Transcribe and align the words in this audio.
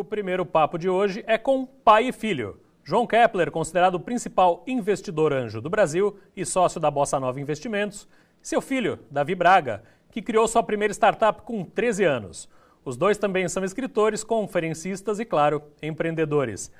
o 0.00 0.04
primeiro 0.04 0.46
papo 0.46 0.78
de 0.78 0.88
hoje 0.88 1.22
é 1.26 1.36
com 1.36 1.66
pai 1.66 2.08
e 2.08 2.12
filho. 2.12 2.58
João 2.82 3.06
Kepler, 3.06 3.50
considerado 3.50 3.96
o 3.96 4.00
principal 4.00 4.64
investidor 4.66 5.32
anjo 5.32 5.60
do 5.60 5.68
Brasil 5.68 6.18
e 6.34 6.44
sócio 6.44 6.80
da 6.80 6.90
Bossa 6.90 7.20
Nova 7.20 7.40
Investimentos, 7.40 8.08
seu 8.42 8.60
filho, 8.62 8.98
Davi 9.10 9.34
Braga, 9.34 9.82
que 10.10 10.22
criou 10.22 10.48
sua 10.48 10.62
primeira 10.62 10.92
startup 10.92 11.42
com 11.42 11.62
13 11.64 12.04
anos. 12.04 12.48
Os 12.82 12.96
dois 12.96 13.18
também 13.18 13.46
são 13.48 13.62
escritores, 13.62 14.24
conferencistas 14.24 15.20
e, 15.20 15.24
claro, 15.24 15.62
empreendedores. 15.82 16.72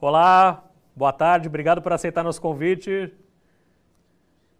Olá, 0.00 0.64
boa 0.96 1.12
tarde, 1.12 1.46
obrigado 1.46 1.80
por 1.80 1.92
aceitar 1.92 2.24
nosso 2.24 2.40
convite. 2.40 3.14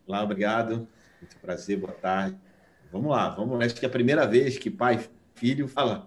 Olá, 0.06 0.22
obrigado. 0.22 0.86
Muito 1.20 1.36
prazer, 1.42 1.78
boa 1.78 1.92
tarde. 1.92 2.38
Vamos 2.92 3.10
lá, 3.10 3.30
vamos 3.30 3.58
lá. 3.58 3.64
Acho 3.64 3.74
que 3.74 3.84
é 3.84 3.88
a 3.88 3.92
primeira 3.92 4.24
vez 4.24 4.56
que 4.56 4.70
pai 4.70 4.94
e 4.94 5.38
filho 5.38 5.66
falam 5.66 6.06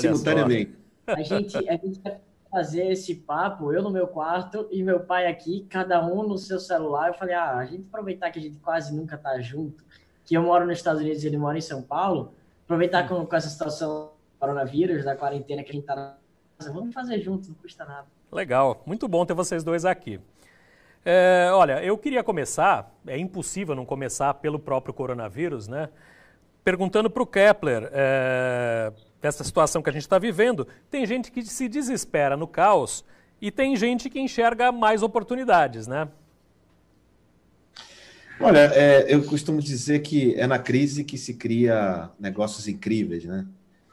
simultaneamente. 0.00 0.81
A 1.06 1.22
gente, 1.22 1.56
a 1.68 1.76
gente 1.76 2.00
vai 2.00 2.18
fazer 2.50 2.92
esse 2.92 3.14
papo, 3.14 3.72
eu 3.72 3.82
no 3.82 3.90
meu 3.90 4.06
quarto 4.06 4.68
e 4.70 4.82
meu 4.82 5.00
pai 5.00 5.26
aqui, 5.26 5.66
cada 5.70 6.04
um 6.04 6.22
no 6.22 6.36
seu 6.36 6.60
celular. 6.60 7.08
Eu 7.08 7.14
falei, 7.14 7.34
ah, 7.34 7.56
a 7.56 7.64
gente 7.64 7.86
aproveitar 7.88 8.30
que 8.30 8.38
a 8.38 8.42
gente 8.42 8.58
quase 8.58 8.94
nunca 8.94 9.16
tá 9.16 9.40
junto, 9.40 9.82
que 10.24 10.34
eu 10.34 10.42
moro 10.42 10.66
nos 10.66 10.78
Estados 10.78 11.00
Unidos 11.00 11.24
e 11.24 11.26
ele 11.26 11.38
mora 11.38 11.56
em 11.56 11.62
São 11.62 11.82
Paulo, 11.82 12.34
aproveitar 12.64 13.08
com, 13.08 13.24
com 13.24 13.36
essa 13.36 13.48
situação 13.48 14.04
do 14.04 14.38
coronavírus, 14.38 15.04
da 15.04 15.16
quarentena 15.16 15.62
que 15.62 15.70
a 15.70 15.74
gente 15.74 15.86
tá 15.86 15.96
na 15.96 16.14
casa, 16.58 16.72
vamos 16.72 16.94
fazer 16.94 17.20
junto, 17.20 17.48
não 17.48 17.54
custa 17.54 17.84
nada. 17.84 18.06
Legal, 18.30 18.82
muito 18.86 19.08
bom 19.08 19.24
ter 19.24 19.34
vocês 19.34 19.64
dois 19.64 19.84
aqui. 19.84 20.20
É, 21.04 21.50
olha, 21.52 21.82
eu 21.82 21.98
queria 21.98 22.22
começar, 22.22 22.94
é 23.06 23.18
impossível 23.18 23.74
não 23.74 23.84
começar 23.84 24.34
pelo 24.34 24.58
próprio 24.58 24.94
coronavírus, 24.94 25.66
né? 25.66 25.88
Perguntando 26.62 27.10
para 27.10 27.22
o 27.22 27.26
Kepler, 27.26 27.90
é, 27.92 28.92
dessa 29.22 29.44
situação 29.44 29.80
que 29.80 29.88
a 29.88 29.92
gente 29.92 30.02
está 30.02 30.18
vivendo, 30.18 30.66
tem 30.90 31.06
gente 31.06 31.30
que 31.30 31.42
se 31.44 31.68
desespera 31.68 32.36
no 32.36 32.48
caos 32.48 33.04
e 33.40 33.50
tem 33.50 33.76
gente 33.76 34.10
que 34.10 34.20
enxerga 34.20 34.72
mais 34.72 35.02
oportunidades, 35.02 35.86
né? 35.86 36.08
Olha, 38.40 38.72
é, 38.74 39.14
eu 39.14 39.24
costumo 39.24 39.60
dizer 39.60 40.00
que 40.00 40.34
é 40.34 40.46
na 40.48 40.58
crise 40.58 41.04
que 41.04 41.16
se 41.16 41.34
cria 41.34 42.10
negócios 42.18 42.66
incríveis, 42.66 43.24
né? 43.24 43.46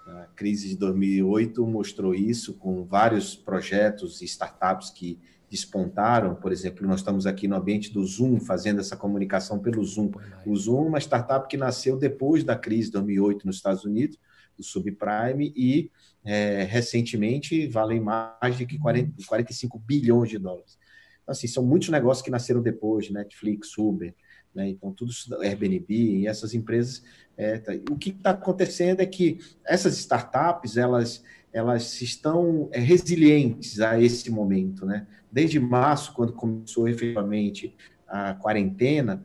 A 0.07 0.25
crise 0.35 0.69
de 0.69 0.75
2008 0.75 1.65
mostrou 1.67 2.15
isso 2.15 2.55
com 2.55 2.83
vários 2.83 3.35
projetos 3.35 4.23
e 4.23 4.25
startups 4.25 4.89
que 4.89 5.19
despontaram. 5.49 6.33
Por 6.33 6.51
exemplo, 6.51 6.87
nós 6.87 7.01
estamos 7.01 7.27
aqui 7.27 7.47
no 7.47 7.55
ambiente 7.55 7.93
do 7.93 8.03
Zoom, 8.03 8.39
fazendo 8.39 8.79
essa 8.79 8.97
comunicação 8.97 9.59
pelo 9.59 9.83
Zoom. 9.83 10.11
O 10.45 10.55
Zoom 10.55 10.85
é 10.85 10.89
uma 10.89 10.99
startup 10.99 11.47
que 11.47 11.57
nasceu 11.57 11.95
depois 11.95 12.43
da 12.43 12.55
crise 12.55 12.87
de 12.87 12.93
2008 12.93 13.45
nos 13.45 13.57
Estados 13.57 13.85
Unidos, 13.85 14.17
do 14.59 14.63
subprime, 14.63 15.53
e 15.55 15.89
é, 16.23 16.63
recentemente 16.63 17.65
valem 17.67 17.99
mais 17.99 18.57
de 18.57 18.77
40, 18.77 19.13
45 19.25 19.79
bilhões 19.79 20.29
de 20.29 20.37
dólares. 20.37 20.77
Então, 21.23 21.31
assim, 21.31 21.47
são 21.47 21.65
muitos 21.65 21.89
negócios 21.89 22.23
que 22.23 22.29
nasceram 22.29 22.61
depois, 22.61 23.09
Netflix, 23.09 23.77
Uber, 23.77 24.13
né? 24.53 24.67
então 24.67 24.91
tudo 24.91 25.11
isso, 25.11 25.33
Airbnb 25.41 25.85
e 25.89 26.27
essas 26.27 26.53
empresas. 26.53 27.01
É, 27.37 27.57
tá, 27.57 27.71
o 27.89 27.97
que 27.97 28.09
está 28.09 28.31
acontecendo 28.31 28.99
é 28.99 29.05
que 29.05 29.39
essas 29.65 29.97
startups, 29.97 30.75
elas 30.75 31.23
elas 31.51 31.99
estão 32.01 32.69
é, 32.71 32.79
resilientes 32.79 33.79
a 33.79 33.99
esse 33.99 34.29
momento, 34.29 34.85
né? 34.85 35.07
Desde 35.31 35.59
março, 35.59 36.13
quando 36.13 36.31
começou 36.33 36.87
efetivamente 36.87 37.75
a 38.07 38.35
quarentena, 38.35 39.23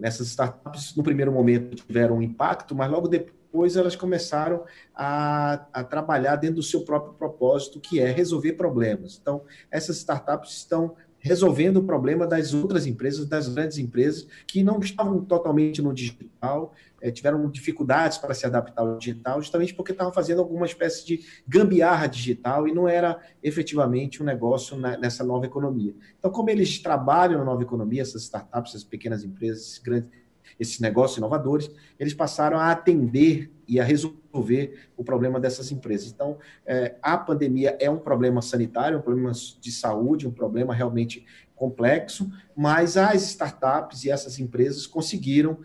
essas 0.00 0.28
startups 0.28 0.94
no 0.94 1.02
primeiro 1.02 1.32
momento 1.32 1.74
tiveram 1.74 2.18
um 2.18 2.22
impacto, 2.22 2.74
mas 2.74 2.90
logo 2.90 3.08
depois 3.08 3.35
elas 3.76 3.96
começaram 3.96 4.64
a, 4.94 5.66
a 5.72 5.84
trabalhar 5.84 6.36
dentro 6.36 6.56
do 6.56 6.62
seu 6.62 6.82
próprio 6.82 7.14
propósito, 7.14 7.80
que 7.80 8.00
é 8.00 8.10
resolver 8.10 8.52
problemas. 8.52 9.18
Então, 9.20 9.42
essas 9.70 9.96
startups 9.96 10.52
estão 10.52 10.94
resolvendo 11.18 11.78
o 11.78 11.82
problema 11.82 12.26
das 12.26 12.54
outras 12.54 12.86
empresas, 12.86 13.26
das 13.26 13.48
grandes 13.48 13.78
empresas, 13.78 14.26
que 14.46 14.62
não 14.62 14.78
estavam 14.78 15.24
totalmente 15.24 15.82
no 15.82 15.92
digital, 15.92 16.72
é, 17.00 17.10
tiveram 17.10 17.50
dificuldades 17.50 18.16
para 18.16 18.32
se 18.32 18.46
adaptar 18.46 18.82
ao 18.82 18.96
digital, 18.96 19.40
justamente 19.42 19.74
porque 19.74 19.92
estavam 19.92 20.12
fazendo 20.12 20.40
alguma 20.40 20.66
espécie 20.66 21.04
de 21.04 21.24
gambiarra 21.46 22.06
digital 22.06 22.68
e 22.68 22.72
não 22.72 22.88
era 22.88 23.20
efetivamente 23.42 24.22
um 24.22 24.26
negócio 24.26 24.76
na, 24.76 24.96
nessa 24.96 25.24
nova 25.24 25.46
economia. 25.46 25.94
Então, 26.18 26.30
como 26.30 26.48
eles 26.48 26.78
trabalham 26.78 27.38
na 27.38 27.44
nova 27.44 27.62
economia, 27.62 28.02
essas 28.02 28.22
startups, 28.22 28.72
essas 28.72 28.84
pequenas 28.84 29.24
empresas, 29.24 29.78
grandes 29.78 30.10
esses 30.58 30.80
negócios 30.80 31.18
inovadores, 31.18 31.70
eles 31.98 32.14
passaram 32.14 32.58
a 32.58 32.70
atender 32.70 33.50
e 33.68 33.80
a 33.80 33.84
resolver 33.84 34.88
o 34.96 35.02
problema 35.02 35.40
dessas 35.40 35.72
empresas. 35.72 36.12
Então, 36.12 36.38
é, 36.64 36.96
a 37.02 37.16
pandemia 37.16 37.76
é 37.80 37.90
um 37.90 37.98
problema 37.98 38.40
sanitário, 38.40 38.98
um 38.98 39.02
problema 39.02 39.32
de 39.32 39.72
saúde, 39.72 40.26
um 40.26 40.32
problema 40.32 40.74
realmente 40.74 41.26
complexo, 41.54 42.30
mas 42.56 42.96
as 42.96 43.22
startups 43.22 44.04
e 44.04 44.10
essas 44.10 44.38
empresas 44.38 44.86
conseguiram 44.86 45.58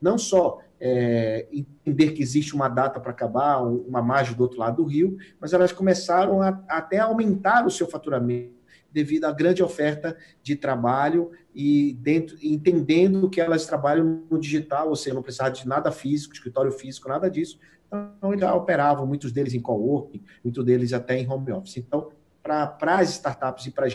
não 0.00 0.16
só 0.16 0.60
é, 0.80 1.48
entender 1.52 2.12
que 2.12 2.22
existe 2.22 2.54
uma 2.54 2.68
data 2.68 3.00
para 3.00 3.10
acabar, 3.10 3.60
uma 3.62 4.00
margem 4.00 4.36
do 4.36 4.42
outro 4.42 4.58
lado 4.58 4.76
do 4.76 4.84
rio, 4.84 5.16
mas 5.40 5.52
elas 5.52 5.72
começaram 5.72 6.40
a, 6.40 6.48
até 6.68 6.98
aumentar 6.98 7.66
o 7.66 7.70
seu 7.70 7.88
faturamento 7.88 8.57
devido 8.92 9.24
à 9.24 9.32
grande 9.32 9.62
oferta 9.62 10.16
de 10.42 10.56
trabalho 10.56 11.30
e 11.54 11.94
dentro 12.00 12.36
entendendo 12.42 13.28
que 13.28 13.40
elas 13.40 13.66
trabalham 13.66 14.24
no 14.30 14.38
digital, 14.38 14.88
ou 14.88 14.96
seja, 14.96 15.14
não 15.14 15.22
precisava 15.22 15.50
de 15.50 15.66
nada 15.66 15.90
físico, 15.90 16.34
escritório 16.34 16.72
físico, 16.72 17.08
nada 17.08 17.30
disso. 17.30 17.58
Então, 17.86 18.38
já 18.38 18.54
operavam, 18.54 19.06
muitos 19.06 19.32
deles 19.32 19.54
em 19.54 19.60
coworking, 19.60 20.22
muitos 20.44 20.64
deles 20.64 20.92
até 20.92 21.18
em 21.18 21.28
home 21.28 21.52
office. 21.52 21.76
Então, 21.78 22.10
para 22.42 22.98
as 22.98 23.10
startups 23.10 23.66
e 23.66 23.70
para 23.70 23.88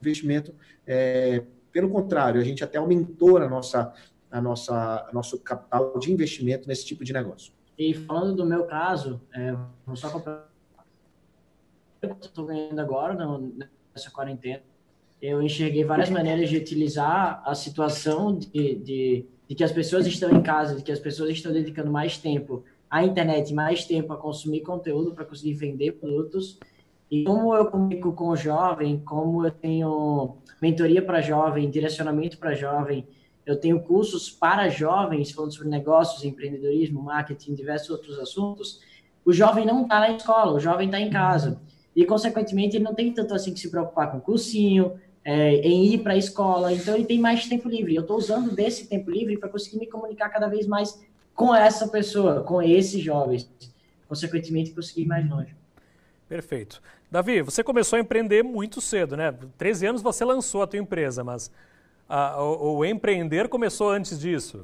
investimento, 0.00 0.54
é, 0.86 1.44
pelo 1.72 1.90
contrário, 1.90 2.40
a 2.40 2.44
gente 2.44 2.64
até 2.64 2.78
aumentou 2.78 3.38
a 3.38 3.48
nossa, 3.48 3.92
a 4.30 4.40
nossa, 4.40 5.06
a 5.08 5.12
nosso 5.12 5.38
capital 5.40 5.98
de 5.98 6.12
investimento 6.12 6.68
nesse 6.68 6.84
tipo 6.86 7.04
de 7.04 7.12
negócio. 7.12 7.52
E 7.78 7.94
falando 7.94 8.36
do 8.36 8.46
meu 8.46 8.64
caso, 8.66 9.20
é, 9.34 9.56
vou 9.86 9.96
só 9.96 10.10
comprar 10.10 10.50
eu 12.02 12.16
estou 12.20 12.46
ganhando 12.46 12.80
agora, 12.80 13.14
no, 13.14 13.52
essa 13.94 14.10
quarentena, 14.10 14.62
eu 15.20 15.42
enxerguei 15.42 15.84
várias 15.84 16.08
maneiras 16.08 16.48
de 16.48 16.56
utilizar 16.56 17.42
a 17.44 17.54
situação 17.54 18.36
de, 18.36 18.48
de, 18.76 19.26
de, 19.48 19.54
que 19.54 19.62
as 19.62 19.70
pessoas 19.70 20.06
estão 20.06 20.30
em 20.30 20.40
casa, 20.40 20.76
de 20.76 20.82
que 20.82 20.90
as 20.90 20.98
pessoas 20.98 21.30
estão 21.30 21.52
dedicando 21.52 21.90
mais 21.90 22.16
tempo 22.16 22.64
à 22.88 23.04
internet, 23.04 23.52
mais 23.52 23.84
tempo 23.84 24.12
a 24.12 24.16
consumir 24.16 24.60
conteúdo 24.60 25.12
para 25.12 25.24
conseguir 25.24 25.54
vender 25.54 25.92
produtos. 25.92 26.58
E 27.10 27.24
como 27.24 27.54
eu 27.54 27.66
comunico 27.66 28.12
com 28.12 28.28
o 28.28 28.36
jovem, 28.36 28.98
como 29.00 29.44
eu 29.44 29.50
tenho 29.50 30.36
mentoria 30.62 31.02
para 31.02 31.20
jovem, 31.20 31.68
direcionamento 31.68 32.38
para 32.38 32.54
jovem, 32.54 33.06
eu 33.44 33.56
tenho 33.56 33.80
cursos 33.80 34.30
para 34.30 34.68
jovens 34.68 35.32
falando 35.32 35.52
sobre 35.52 35.68
negócios, 35.68 36.24
empreendedorismo, 36.24 37.02
marketing, 37.02 37.54
diversos 37.54 37.90
outros 37.90 38.18
assuntos. 38.18 38.80
O 39.24 39.32
jovem 39.32 39.66
não 39.66 39.82
está 39.82 40.00
na 40.00 40.12
escola, 40.12 40.52
o 40.52 40.60
jovem 40.60 40.86
está 40.86 41.00
em 41.00 41.10
casa 41.10 41.60
e, 41.94 42.04
consequentemente, 42.04 42.76
ele 42.76 42.84
não 42.84 42.94
tem 42.94 43.12
tanto 43.12 43.34
assim 43.34 43.52
que 43.52 43.60
se 43.60 43.70
preocupar 43.70 44.10
com 44.10 44.20
cursinho, 44.20 44.98
é, 45.24 45.56
em 45.56 45.86
ir 45.92 45.98
para 45.98 46.14
a 46.14 46.16
escola, 46.16 46.72
então 46.72 46.94
ele 46.94 47.04
tem 47.04 47.18
mais 47.18 47.46
tempo 47.46 47.68
livre. 47.68 47.94
Eu 47.94 48.02
estou 48.02 48.16
usando 48.16 48.54
desse 48.54 48.86
tempo 48.86 49.10
livre 49.10 49.36
para 49.38 49.48
conseguir 49.48 49.78
me 49.78 49.86
comunicar 49.86 50.28
cada 50.30 50.48
vez 50.48 50.66
mais 50.66 50.98
com 51.34 51.54
essa 51.54 51.88
pessoa, 51.88 52.42
com 52.42 52.62
esses 52.62 53.02
jovens, 53.02 53.50
consequentemente 54.08 54.72
conseguir 54.72 55.02
ir 55.02 55.06
mais 55.06 55.28
longe. 55.28 55.54
Perfeito. 56.28 56.80
Davi, 57.10 57.42
você 57.42 57.64
começou 57.64 57.96
a 57.96 58.00
empreender 58.00 58.42
muito 58.42 58.80
cedo, 58.80 59.16
né? 59.16 59.34
13 59.58 59.86
anos 59.86 60.02
você 60.02 60.24
lançou 60.24 60.62
a 60.62 60.66
tua 60.66 60.78
empresa, 60.78 61.24
mas 61.24 61.50
a, 62.08 62.40
o, 62.42 62.76
o, 62.76 62.84
empreender 62.84 63.48
começou 63.48 63.90
antes 63.90 64.18
disso? 64.18 64.62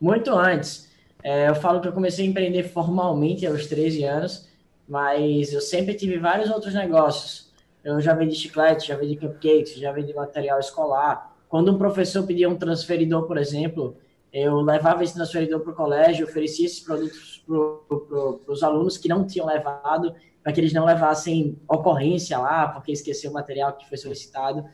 Muito 0.00 0.30
antes. 0.30 0.88
É, 1.22 1.48
eu 1.48 1.54
falo 1.54 1.80
que 1.80 1.88
eu 1.88 1.92
comecei 1.92 2.24
a 2.24 2.28
empreender 2.28 2.64
formalmente 2.64 3.46
aos 3.46 3.66
13 3.66 4.04
anos, 4.04 4.48
mas 4.88 5.52
eu 5.52 5.60
sempre 5.60 5.94
tive 5.94 6.18
vários 6.18 6.50
outros 6.50 6.74
negócios. 6.74 7.52
Eu 7.82 8.00
já 8.00 8.14
vendi 8.14 8.34
chiclete, 8.34 8.88
já 8.88 8.96
vendi 8.96 9.16
cupcakes, 9.16 9.74
já 9.74 9.92
vendi 9.92 10.14
material 10.14 10.58
escolar. 10.58 11.36
Quando 11.48 11.72
um 11.72 11.78
professor 11.78 12.26
pedia 12.26 12.48
um 12.48 12.56
transferidor, 12.56 13.26
por 13.26 13.36
exemplo, 13.36 13.96
eu 14.32 14.60
levava 14.60 15.04
esse 15.04 15.14
transferidor 15.14 15.60
para 15.60 15.72
o 15.72 15.76
colégio, 15.76 16.26
oferecia 16.26 16.66
esses 16.66 16.80
produtos 16.80 17.42
para 17.46 17.56
pro, 17.56 18.40
os 18.48 18.62
alunos 18.62 18.98
que 18.98 19.08
não 19.08 19.26
tinham 19.26 19.46
levado, 19.46 20.14
para 20.42 20.52
que 20.52 20.60
eles 20.60 20.72
não 20.72 20.84
levassem 20.84 21.58
ocorrência 21.68 22.38
lá, 22.38 22.68
porque 22.68 22.90
esqueceu 22.90 23.30
o 23.30 23.34
material 23.34 23.74
que 23.74 23.88
foi 23.88 23.96
solicitado. 23.96 24.64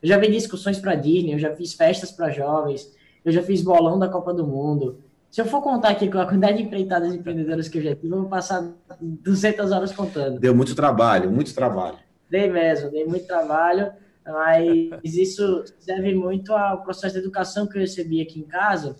Eu 0.00 0.08
já 0.08 0.16
vendi 0.16 0.36
excursões 0.36 0.78
para 0.78 0.94
Disney, 0.94 1.34
eu 1.34 1.38
já 1.38 1.54
fiz 1.56 1.74
festas 1.74 2.12
para 2.12 2.30
jovens, 2.30 2.94
eu 3.24 3.32
já 3.32 3.42
fiz 3.42 3.60
bolão 3.62 3.98
da 3.98 4.08
Copa 4.08 4.32
do 4.32 4.46
Mundo, 4.46 5.02
se 5.30 5.40
eu 5.40 5.46
for 5.46 5.60
contar 5.60 5.90
aqui 5.90 6.10
com 6.10 6.18
a 6.18 6.26
quantidade 6.26 6.56
de 6.56 6.62
empreitadas 6.64 7.14
empreendedoras 7.14 7.68
que 7.68 7.78
eu 7.78 7.82
já 7.82 7.94
tive, 7.94 8.12
eu 8.12 8.20
vou 8.20 8.28
passar 8.28 8.72
200 9.00 9.70
horas 9.72 9.92
contando. 9.92 10.40
Deu 10.40 10.54
muito 10.54 10.74
trabalho, 10.74 11.30
muito 11.30 11.54
trabalho. 11.54 11.98
Dei 12.30 12.50
mesmo, 12.50 12.90
dei 12.90 13.04
muito 13.04 13.26
trabalho, 13.26 13.92
mas 14.26 15.14
isso 15.14 15.64
deve 15.86 16.14
muito 16.14 16.52
ao 16.52 16.82
processo 16.82 17.14
de 17.14 17.20
educação 17.20 17.66
que 17.66 17.76
eu 17.76 17.80
recebi 17.80 18.20
aqui 18.22 18.40
em 18.40 18.44
casa, 18.44 18.96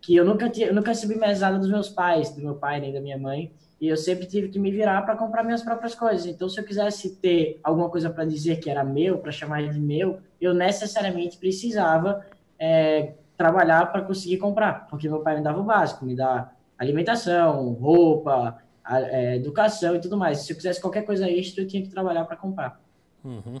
que 0.00 0.14
eu 0.14 0.24
nunca, 0.24 0.48
tinha, 0.48 0.68
eu 0.68 0.74
nunca 0.74 0.90
recebi 0.90 1.16
mesada 1.16 1.58
dos 1.58 1.70
meus 1.70 1.88
pais, 1.88 2.30
do 2.30 2.40
meu 2.40 2.54
pai 2.54 2.80
nem 2.80 2.92
da 2.92 3.00
minha 3.00 3.18
mãe, 3.18 3.52
e 3.80 3.88
eu 3.88 3.96
sempre 3.96 4.26
tive 4.26 4.48
que 4.48 4.58
me 4.58 4.70
virar 4.70 5.02
para 5.02 5.16
comprar 5.16 5.42
minhas 5.42 5.62
próprias 5.62 5.94
coisas. 5.94 6.26
Então, 6.26 6.48
se 6.48 6.58
eu 6.58 6.64
quisesse 6.64 7.16
ter 7.16 7.58
alguma 7.62 7.90
coisa 7.90 8.10
para 8.10 8.24
dizer 8.24 8.60
que 8.60 8.70
era 8.70 8.84
meu, 8.84 9.18
para 9.18 9.32
chamar 9.32 9.62
de 9.68 9.80
meu, 9.80 10.18
eu 10.40 10.54
necessariamente 10.54 11.36
precisava 11.36 12.24
é, 12.58 13.14
trabalhar 13.36 13.90
para 13.90 14.02
conseguir 14.02 14.38
comprar, 14.38 14.86
porque 14.88 15.08
meu 15.08 15.20
pai 15.20 15.36
me 15.36 15.42
dava 15.42 15.60
o 15.60 15.64
básico, 15.64 16.04
me 16.04 16.14
dá 16.14 16.52
alimentação, 16.78 17.72
roupa, 17.72 18.58
a, 18.84 19.00
é, 19.00 19.36
educação 19.36 19.96
e 19.96 20.00
tudo 20.00 20.16
mais. 20.16 20.40
Se 20.40 20.52
eu 20.52 20.56
quisesse 20.56 20.80
qualquer 20.80 21.02
coisa 21.02 21.28
extra, 21.28 21.62
eu 21.62 21.68
tinha 21.68 21.82
que 21.82 21.88
trabalhar 21.88 22.24
para 22.24 22.36
comprar. 22.36 22.80
Uhum. 23.24 23.60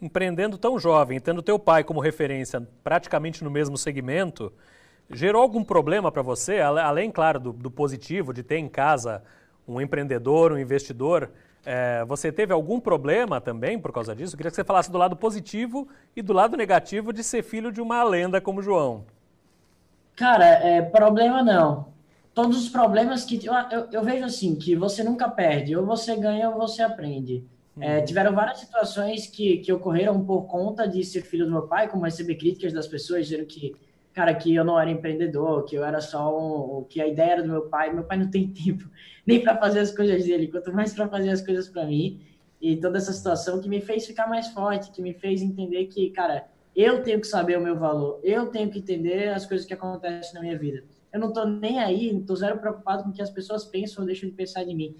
Empreendendo 0.00 0.56
tão 0.56 0.78
jovem, 0.78 1.18
tendo 1.18 1.42
teu 1.42 1.58
pai 1.58 1.82
como 1.82 2.00
referência 2.00 2.66
praticamente 2.84 3.42
no 3.42 3.50
mesmo 3.50 3.76
segmento, 3.76 4.52
gerou 5.10 5.42
algum 5.42 5.64
problema 5.64 6.12
para 6.12 6.22
você, 6.22 6.60
além, 6.60 7.10
claro, 7.10 7.40
do, 7.40 7.52
do 7.52 7.70
positivo 7.70 8.32
de 8.32 8.42
ter 8.42 8.58
em 8.58 8.68
casa 8.68 9.22
um 9.66 9.80
empreendedor, 9.80 10.52
um 10.52 10.58
investidor, 10.58 11.30
é, 11.70 12.02
você 12.06 12.32
teve 12.32 12.50
algum 12.50 12.80
problema 12.80 13.42
também 13.42 13.78
por 13.78 13.92
causa 13.92 14.16
disso? 14.16 14.32
Eu 14.32 14.38
queria 14.38 14.50
que 14.50 14.56
você 14.56 14.64
falasse 14.64 14.90
do 14.90 14.96
lado 14.96 15.14
positivo 15.14 15.86
e 16.16 16.22
do 16.22 16.32
lado 16.32 16.56
negativo 16.56 17.12
de 17.12 17.22
ser 17.22 17.42
filho 17.42 17.70
de 17.70 17.78
uma 17.78 18.02
lenda 18.02 18.40
como 18.40 18.62
João. 18.62 19.04
Cara, 20.16 20.46
é, 20.46 20.80
problema 20.80 21.42
não. 21.42 21.88
Todos 22.32 22.56
os 22.56 22.70
problemas 22.70 23.22
que. 23.22 23.44
Eu, 23.44 23.52
eu, 23.52 23.88
eu, 23.92 24.02
vejo 24.02 24.24
assim, 24.24 24.54
que 24.54 24.74
você 24.74 25.04
nunca 25.04 25.28
perde, 25.28 25.76
ou 25.76 25.84
você 25.84 26.16
ganha 26.16 26.48
ou 26.48 26.56
você 26.56 26.80
aprende. 26.80 27.44
É, 27.78 27.98
uhum. 27.98 28.04
tiveram 28.06 28.34
várias 28.34 28.60
situações 28.60 29.26
que, 29.26 29.58
que 29.58 29.70
ocorreram 29.70 30.24
por 30.24 30.46
conta 30.46 30.88
de 30.88 31.04
ser 31.04 31.20
filho 31.20 31.44
do 31.44 31.52
meu 31.52 31.66
pai, 31.68 31.86
como 31.86 32.06
receber 32.06 32.36
críticas 32.36 32.72
das 32.72 32.86
pessoas 32.86 33.26
dizendo 33.26 33.44
que 33.44 33.76
cara, 34.18 34.34
que 34.34 34.52
eu 34.52 34.64
não 34.64 34.80
era 34.80 34.90
empreendedor, 34.90 35.64
que 35.64 35.76
eu 35.76 35.84
era 35.84 36.00
só 36.00 36.36
um, 36.36 36.82
que 36.82 37.00
a 37.00 37.06
ideia 37.06 37.34
era 37.34 37.42
do 37.44 37.48
meu 37.48 37.68
pai. 37.68 37.94
Meu 37.94 38.02
pai 38.02 38.18
não 38.18 38.28
tem 38.28 38.48
tempo 38.50 38.90
nem 39.24 39.40
para 39.40 39.56
fazer 39.56 39.78
as 39.78 39.92
coisas 39.92 40.24
dele, 40.24 40.48
quanto 40.48 40.72
mais 40.72 40.92
para 40.92 41.06
fazer 41.08 41.30
as 41.30 41.40
coisas 41.40 41.68
para 41.68 41.86
mim. 41.86 42.20
E 42.60 42.76
toda 42.76 42.98
essa 42.98 43.12
situação 43.12 43.60
que 43.60 43.68
me 43.68 43.80
fez 43.80 44.06
ficar 44.06 44.26
mais 44.28 44.48
forte, 44.48 44.90
que 44.90 45.00
me 45.00 45.14
fez 45.14 45.40
entender 45.40 45.86
que, 45.86 46.10
cara, 46.10 46.48
eu 46.74 47.00
tenho 47.04 47.20
que 47.20 47.28
saber 47.28 47.56
o 47.58 47.60
meu 47.60 47.78
valor, 47.78 48.18
eu 48.24 48.46
tenho 48.46 48.68
que 48.68 48.80
entender 48.80 49.28
as 49.28 49.46
coisas 49.46 49.64
que 49.64 49.72
acontecem 49.72 50.34
na 50.34 50.40
minha 50.40 50.58
vida. 50.58 50.82
Eu 51.12 51.20
não 51.20 51.32
tô 51.32 51.44
nem 51.44 51.78
aí, 51.78 52.20
tô 52.26 52.34
zero 52.34 52.58
preocupado 52.58 53.04
com 53.04 53.10
o 53.10 53.12
que 53.12 53.22
as 53.22 53.30
pessoas 53.30 53.64
pensam 53.64 54.02
ou 54.02 54.06
deixam 54.06 54.28
de 54.28 54.34
pensar 54.34 54.64
de 54.64 54.74
mim. 54.74 54.96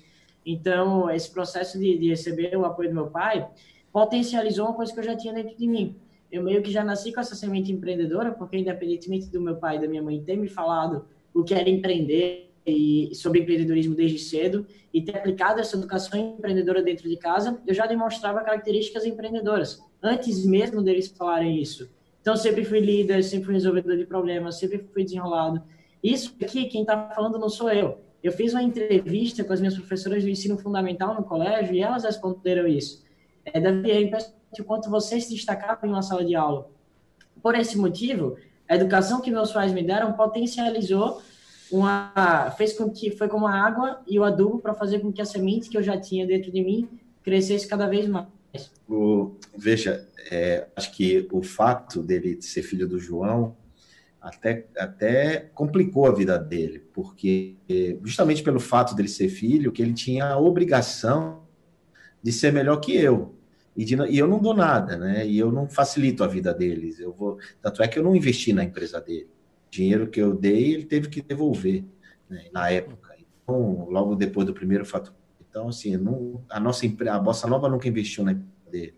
Então, 0.46 1.10
esse 1.10 1.28
processo 1.28 1.76
de, 1.76 1.98
de 1.98 2.08
receber 2.10 2.56
o 2.56 2.64
apoio 2.64 2.90
do 2.90 2.94
meu 2.94 3.08
pai 3.08 3.48
potencializou 3.92 4.66
uma 4.66 4.74
coisa 4.74 4.92
que 4.92 5.00
eu 5.00 5.04
já 5.04 5.16
tinha 5.16 5.34
dentro 5.34 5.56
de 5.56 5.66
mim 5.66 5.96
eu 6.30 6.42
meio 6.42 6.62
que 6.62 6.70
já 6.70 6.84
nasci 6.84 7.12
com 7.12 7.20
essa 7.20 7.34
semente 7.34 7.72
empreendedora, 7.72 8.32
porque 8.32 8.58
independentemente 8.58 9.26
do 9.28 9.40
meu 9.40 9.56
pai 9.56 9.76
e 9.76 9.80
da 9.80 9.88
minha 9.88 10.02
mãe 10.02 10.22
ter 10.22 10.36
me 10.36 10.48
falado 10.48 11.06
o 11.32 11.42
que 11.42 11.54
era 11.54 11.68
empreender 11.68 12.50
e 12.66 13.14
sobre 13.14 13.40
empreendedorismo 13.40 13.94
desde 13.94 14.18
cedo 14.18 14.66
e 14.92 15.00
ter 15.00 15.16
aplicado 15.16 15.60
essa 15.60 15.76
educação 15.76 16.18
empreendedora 16.18 16.82
dentro 16.82 17.08
de 17.08 17.16
casa, 17.16 17.60
eu 17.66 17.74
já 17.74 17.86
demonstrava 17.86 18.40
características 18.40 19.06
empreendedoras 19.06 19.82
antes 20.02 20.44
mesmo 20.44 20.82
deles 20.82 21.08
falarem 21.08 21.60
isso. 21.60 21.88
Então 22.20 22.36
sempre 22.36 22.64
fui 22.64 22.80
líder, 22.80 23.22
sempre 23.24 23.46
fui 23.46 23.54
resolvedor 23.54 23.96
de 23.96 24.04
problemas, 24.04 24.58
sempre 24.58 24.78
fui 24.92 25.04
desenrolado. 25.04 25.62
Isso 26.02 26.34
aqui 26.42 26.66
quem 26.66 26.82
está 26.82 27.08
falando 27.10 27.38
não 27.38 27.48
sou 27.48 27.70
eu. 27.70 27.98
Eu 28.22 28.32
fiz 28.32 28.52
uma 28.52 28.62
entrevista 28.62 29.44
com 29.44 29.52
as 29.52 29.60
minhas 29.60 29.74
professoras 29.74 30.22
do 30.22 30.28
ensino 30.28 30.58
fundamental 30.58 31.14
no 31.14 31.22
colégio 31.22 31.74
e 31.74 31.80
elas 31.80 32.04
responderam 32.04 32.66
isso. 32.66 33.04
É, 33.52 33.60
Davi, 33.60 33.90
é 33.90 34.60
o 34.60 34.64
quanto 34.64 34.90
você 34.90 35.20
se 35.20 35.34
destacava 35.34 35.86
em 35.86 35.90
uma 35.90 36.02
sala 36.02 36.24
de 36.24 36.34
aula. 36.34 36.70
Por 37.42 37.54
esse 37.54 37.76
motivo, 37.76 38.36
a 38.68 38.74
educação 38.74 39.20
que 39.20 39.30
meus 39.30 39.52
pais 39.52 39.72
me 39.72 39.82
deram 39.82 40.12
potencializou 40.12 41.22
uma 41.70 42.50
fez 42.56 42.72
com 42.72 42.90
que 42.90 43.10
foi 43.10 43.28
como 43.28 43.46
a 43.46 43.52
água 43.52 44.00
e 44.06 44.18
o 44.18 44.24
adubo 44.24 44.58
para 44.58 44.74
fazer 44.74 45.00
com 45.00 45.12
que 45.12 45.20
a 45.20 45.24
semente 45.24 45.68
que 45.68 45.76
eu 45.76 45.82
já 45.82 46.00
tinha 46.00 46.26
dentro 46.26 46.50
de 46.50 46.62
mim 46.62 46.88
crescesse 47.22 47.68
cada 47.68 47.86
vez 47.86 48.08
mais. 48.08 48.26
O, 48.88 49.36
veja, 49.56 50.08
é, 50.30 50.66
acho 50.74 50.90
que 50.92 51.28
o 51.30 51.42
fato 51.42 52.02
dele 52.02 52.40
ser 52.40 52.62
filho 52.62 52.88
do 52.88 52.98
João 52.98 53.54
até, 54.20 54.66
até 54.76 55.50
complicou 55.54 56.06
a 56.06 56.14
vida 56.14 56.38
dele, 56.38 56.80
porque 56.92 57.56
justamente 58.02 58.42
pelo 58.42 58.58
fato 58.58 58.94
dele 58.94 59.08
ser 59.08 59.28
filho, 59.28 59.70
que 59.70 59.82
ele 59.82 59.92
tinha 59.92 60.26
a 60.26 60.38
obrigação 60.38 61.42
de 62.22 62.32
ser 62.32 62.52
melhor 62.52 62.78
que 62.78 62.96
eu. 62.96 63.37
E, 63.78 63.84
de, 63.84 63.94
e, 64.10 64.18
eu 64.18 64.26
não 64.26 64.40
dou 64.40 64.54
nada, 64.54 64.96
né? 64.96 65.24
E 65.24 65.38
eu 65.38 65.52
não 65.52 65.68
facilito 65.68 66.24
a 66.24 66.26
vida 66.26 66.52
deles. 66.52 66.98
Eu 66.98 67.12
vou, 67.12 67.38
tanto 67.62 67.80
é 67.80 67.86
que 67.86 67.96
eu 67.96 68.02
não 68.02 68.16
investi 68.16 68.52
na 68.52 68.64
empresa 68.64 69.00
dele. 69.00 69.28
O 69.68 69.70
dinheiro 69.70 70.08
que 70.08 70.20
eu 70.20 70.34
dei, 70.34 70.74
ele 70.74 70.84
teve 70.84 71.08
que 71.08 71.22
devolver 71.22 71.84
né? 72.28 72.46
na 72.52 72.68
época. 72.68 73.14
Então, 73.44 73.86
logo 73.88 74.16
depois 74.16 74.48
do 74.48 74.52
primeiro 74.52 74.84
fato. 74.84 75.14
Então, 75.48 75.68
assim, 75.68 75.96
não, 75.96 76.42
a 76.50 76.58
nossa 76.58 76.86
a 77.08 77.18
Bossa 77.20 77.46
Nova 77.46 77.68
nunca 77.68 77.86
investiu 77.86 78.24
na 78.24 78.32
empresa 78.32 78.50
dele. 78.68 78.94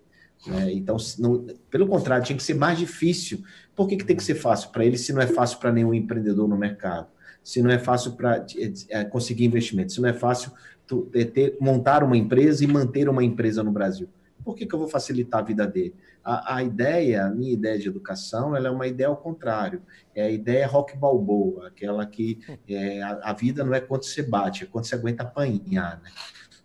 Né? 0.47 0.73
Então, 0.73 0.97
não, 1.19 1.47
pelo 1.69 1.87
contrário, 1.87 2.25
tinha 2.25 2.37
que 2.39 2.43
ser 2.43 2.55
mais 2.55 2.79
difícil. 2.79 3.45
Por 3.77 3.87
que, 3.87 3.99
que 3.99 4.05
tem 4.07 4.17
que 4.17 4.25
ser 4.25 4.37
fácil 4.37 4.71
para 4.71 4.83
ele 4.83 4.97
se 4.97 5.13
não 5.13 5.21
é 5.21 5.27
fácil 5.27 5.59
para 5.59 5.71
nenhum 5.71 5.93
empreendedor 5.93 6.49
no 6.49 6.57
mercado? 6.57 7.09
Se 7.45 7.63
não 7.63 7.71
é 7.71 7.79
fácil 7.79 8.13
para 8.13 8.47
é, 8.89 9.05
conseguir 9.05 9.45
investimento? 9.45 9.93
Se 9.93 10.01
não 10.01 10.09
é 10.09 10.15
fácil 10.15 10.53
tu, 10.87 11.11
é, 11.13 11.27
ter, 11.27 11.59
montar 11.61 12.03
uma 12.03 12.17
empresa 12.17 12.65
e 12.65 12.67
manter 12.67 13.11
uma 13.11 13.23
empresa 13.23 13.63
no 13.63 13.71
Brasil? 13.71 14.09
Por 14.45 14.55
que, 14.55 14.67
que 14.67 14.75
eu 14.75 14.79
vou 14.79 14.89
facilitar 14.89 15.41
a 15.41 15.45
vida 15.45 15.67
dele? 15.67 15.95
A, 16.25 16.57
a, 16.57 16.63
ideia, 16.63 17.27
a 17.27 17.31
minha 17.31 17.53
ideia 17.53 17.79
de 17.79 17.89
educação, 17.89 18.55
ela 18.57 18.69
é 18.69 18.71
uma 18.71 18.87
ideia 18.87 19.09
ao 19.09 19.17
contrário. 19.17 19.83
É 20.15 20.23
a 20.23 20.31
ideia 20.31 20.67
rock 20.67 20.97
balboa, 20.97 21.69
aquela 21.69 22.07
que 22.07 22.41
é, 22.69 23.03
a, 23.03 23.31
a, 23.31 23.33
vida 23.33 23.65
não 23.65 23.75
é 23.75 23.81
quanto 23.81 24.07
você 24.07 24.23
bate, 24.23 24.65
é 24.65 24.67
quanto 24.67 24.87
você 24.87 24.95
aguenta 24.95 25.23
apanhar. 25.23 26.01
Né? 26.03 26.11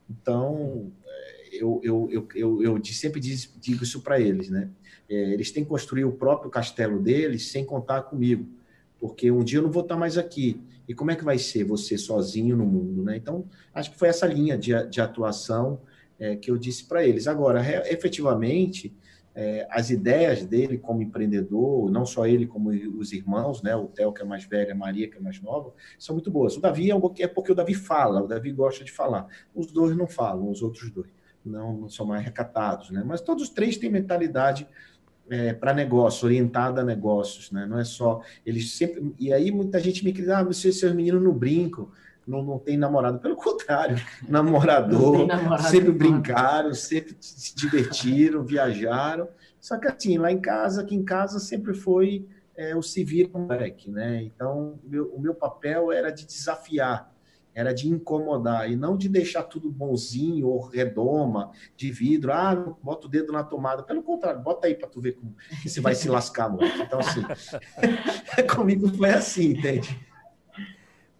Então, 0.09 0.91
é, 1.05 1.49
eu, 1.61 1.81
eu, 1.83 2.09
eu, 2.11 2.27
eu, 2.35 2.63
eu 2.63 2.85
sempre 2.85 3.19
digo 3.19 3.83
isso 3.83 4.01
para 4.01 4.19
eles, 4.19 4.49
né? 4.49 4.69
É, 5.07 5.15
eles 5.33 5.51
têm 5.51 5.63
que 5.63 5.69
construir 5.69 6.03
o 6.03 6.11
próprio 6.11 6.49
castelo 6.49 6.99
deles 7.01 7.51
sem 7.51 7.63
contar 7.63 8.03
comigo, 8.03 8.47
porque 8.99 9.29
um 9.29 9.43
dia 9.43 9.59
eu 9.59 9.63
não 9.63 9.71
vou 9.71 9.83
estar 9.83 9.95
mais 9.95 10.17
aqui. 10.17 10.59
E 10.87 10.93
como 10.93 11.11
é 11.11 11.15
que 11.15 11.23
vai 11.23 11.37
ser 11.37 11.63
você 11.63 11.97
sozinho 11.97 12.55
no 12.55 12.65
mundo, 12.65 13.03
né? 13.03 13.17
Então, 13.17 13.45
acho 13.73 13.91
que 13.91 13.97
foi 13.97 14.07
essa 14.07 14.27
linha 14.27 14.57
de, 14.57 14.71
de 14.87 15.01
atuação 15.01 15.81
é, 16.19 16.35
que 16.35 16.49
eu 16.51 16.57
disse 16.57 16.85
para 16.85 17.05
eles. 17.05 17.27
Agora, 17.27 17.61
efetivamente, 17.89 18.95
é, 19.35 19.67
as 19.69 19.89
ideias 19.89 20.45
dele 20.45 20.77
como 20.77 21.01
empreendedor, 21.01 21.91
não 21.91 22.05
só 22.05 22.25
ele, 22.25 22.47
como 22.47 22.69
os 22.69 23.11
irmãos, 23.11 23.61
né, 23.61 23.75
o 23.75 23.87
Theo, 23.87 24.13
que 24.13 24.21
é 24.21 24.25
mais 24.25 24.45
velho, 24.45 24.71
a 24.71 24.75
Maria, 24.75 25.09
que 25.09 25.17
é 25.17 25.19
mais 25.19 25.41
nova, 25.41 25.73
são 25.99 26.15
muito 26.15 26.31
boas. 26.31 26.55
O 26.55 26.61
Davi 26.61 26.89
é, 26.89 26.95
um, 26.95 27.13
é 27.19 27.27
porque 27.27 27.51
o 27.51 27.55
Davi 27.55 27.73
fala, 27.73 28.23
o 28.23 28.27
Davi 28.27 28.51
gosta 28.53 28.83
de 28.83 28.91
falar. 28.91 29.27
Os 29.53 29.67
dois 29.67 29.95
não 29.95 30.07
falam, 30.07 30.49
os 30.49 30.61
outros 30.61 30.89
dois 30.89 31.09
não, 31.45 31.77
não 31.77 31.89
são 31.89 32.05
mais 32.05 32.23
recatados, 32.23 32.89
né? 32.89 33.03
Mas 33.05 33.21
todos 33.21 33.43
os 33.43 33.49
três 33.49 33.77
têm 33.77 33.89
mentalidade 33.89 34.67
é, 35.29 35.53
para 35.53 35.73
negócio, 35.73 36.25
orientada 36.25 36.81
a 36.81 36.83
negócios, 36.83 37.51
né? 37.51 37.65
Não 37.65 37.77
é 37.77 37.83
só 37.83 38.21
eles 38.45 38.71
sempre 38.71 39.13
e 39.19 39.33
aí 39.33 39.51
muita 39.51 39.79
gente 39.79 40.03
me 40.03 40.13
cria, 40.13 40.39
ah, 40.39 40.43
você 40.43 40.71
seus 40.71 40.93
meninos 40.93 41.21
não 41.21 41.33
brincam 41.33 41.89
não, 42.27 42.43
não 42.43 42.59
tem 42.59 42.77
namorado. 42.77 43.19
Pelo 43.19 43.35
contrário, 43.35 43.97
namorador, 44.27 45.27
namorado, 45.27 45.69
sempre 45.69 45.91
brincaram, 45.91 46.73
sempre 46.73 47.15
se 47.19 47.55
divertiram, 47.55 48.43
viajaram. 48.43 49.27
Só 49.59 49.77
que 49.77 49.87
assim, 49.87 50.17
lá 50.17 50.31
em 50.31 50.39
casa, 50.39 50.81
aqui 50.81 50.95
em 50.95 51.03
casa 51.03 51.39
sempre 51.39 51.73
foi 51.73 52.27
é, 52.55 52.75
o 52.75 52.81
se 52.81 53.03
vir 53.03 53.29
moleque, 53.31 53.91
né? 53.91 54.23
Então, 54.23 54.79
meu, 54.83 55.07
o 55.13 55.19
meu 55.19 55.35
papel 55.35 55.91
era 55.91 56.11
de 56.11 56.25
desafiar, 56.25 57.13
era 57.53 57.73
de 57.73 57.89
incomodar, 57.89 58.69
e 58.69 58.75
não 58.75 58.97
de 58.97 59.07
deixar 59.07 59.43
tudo 59.43 59.71
bonzinho 59.71 60.47
ou 60.47 60.61
redoma, 60.61 61.51
de 61.75 61.91
vidro, 61.91 62.31
ah, 62.31 62.55
bota 62.81 63.07
o 63.07 63.09
dedo 63.09 63.31
na 63.31 63.43
tomada. 63.43 63.83
Pelo 63.83 64.03
contrário, 64.03 64.41
bota 64.41 64.67
aí 64.67 64.75
para 64.75 64.87
tu 64.87 65.01
ver 65.01 65.13
como 65.13 65.35
você 65.63 65.79
vai 65.79 65.95
se 65.95 66.09
lascar, 66.09 66.49
moleque. 66.49 66.81
Então, 66.81 66.99
assim, 66.99 67.23
comigo 68.53 68.87
foi 68.89 69.09
assim, 69.09 69.51
entende? 69.51 69.97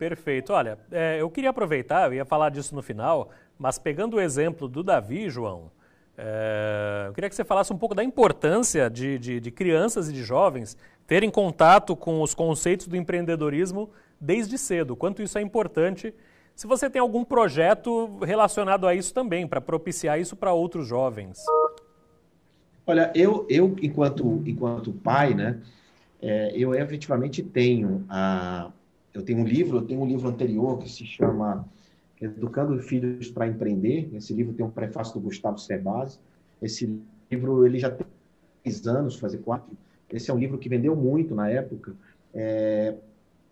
Perfeito. 0.08 0.54
Olha, 0.54 0.78
é, 0.92 1.20
eu 1.20 1.28
queria 1.32 1.50
aproveitar, 1.50 2.06
eu 2.06 2.14
ia 2.14 2.26
falar 2.26 2.50
disso 2.52 2.76
no 2.76 2.84
final, 2.84 3.32
mas 3.58 3.80
pegando 3.80 4.18
o 4.18 4.22
exemplo 4.22 4.68
do 4.68 4.84
Davi, 4.84 5.32
João, 5.32 5.72
é, 6.16 7.06
eu 7.08 7.14
queria 7.14 7.28
que 7.28 7.36
você 7.36 7.44
falasse 7.44 7.74
um 7.74 7.78
pouco 7.78 7.96
da 7.96 8.04
importância 8.04 8.88
de, 8.88 9.18
de, 9.18 9.40
de, 9.40 9.50
crianças 9.50 10.08
e 10.08 10.14
de 10.14 10.24
jovens 10.24 10.78
terem 11.08 11.32
contato 11.32 11.96
com 11.96 12.22
os 12.22 12.36
conceitos 12.36 12.88
do 12.88 12.96
empreendedorismo 12.96 13.90
desde 14.22 14.60
cedo, 14.60 14.96
quanto 14.96 15.24
isso 15.24 15.40
é 15.40 15.42
importante. 15.42 16.14
Se 16.56 16.68
você 16.68 16.88
tem 16.88 17.02
algum 17.02 17.26
projeto 17.26 18.20
relacionado 18.20 18.86
a 18.86 18.94
isso 18.94 19.12
também, 19.12 19.48
para 19.48 19.60
propiciar 19.60 20.20
isso 20.20 20.36
para 20.36 20.54
outros 20.54 20.88
jovens. 20.88 21.44
Olha, 22.86 23.12
eu, 23.16 23.44
eu 23.50 23.76
enquanto, 23.82 24.44
enquanto 24.46 24.94
pai, 24.94 25.34
né, 25.34 25.60
é, 26.22 26.52
eu 26.56 26.76
efetivamente 26.76 27.42
tenho 27.42 28.06
a 28.08 28.72
eu 29.16 29.24
tenho 29.24 29.40
um 29.40 29.46
livro, 29.46 29.78
eu 29.78 29.82
tenho 29.82 30.02
um 30.02 30.06
livro 30.06 30.28
anterior 30.28 30.78
que 30.78 30.90
se 30.90 31.06
chama 31.06 31.66
Educando 32.22 32.78
Filhos 32.82 33.30
para 33.30 33.48
Empreender. 33.48 34.10
Esse 34.14 34.34
livro 34.34 34.54
tem 34.54 34.66
um 34.66 34.70
prefácio 34.70 35.14
do 35.14 35.22
Gustavo 35.22 35.58
Cerbasi. 35.58 36.20
Esse 36.62 37.00
livro 37.32 37.66
ele 37.66 37.80
já 37.80 37.90
tem 37.90 38.06
três 38.64 38.86
anos, 38.86 39.18
fazer 39.18 39.38
quatro. 39.40 39.76
Esse 40.12 40.30
é 40.30 40.34
um 40.34 40.38
livro 40.38 40.58
que 40.58 40.68
vendeu 40.68 40.96
muito 40.96 41.34
na 41.34 41.50
época. 41.50 41.94
É, 42.34 42.96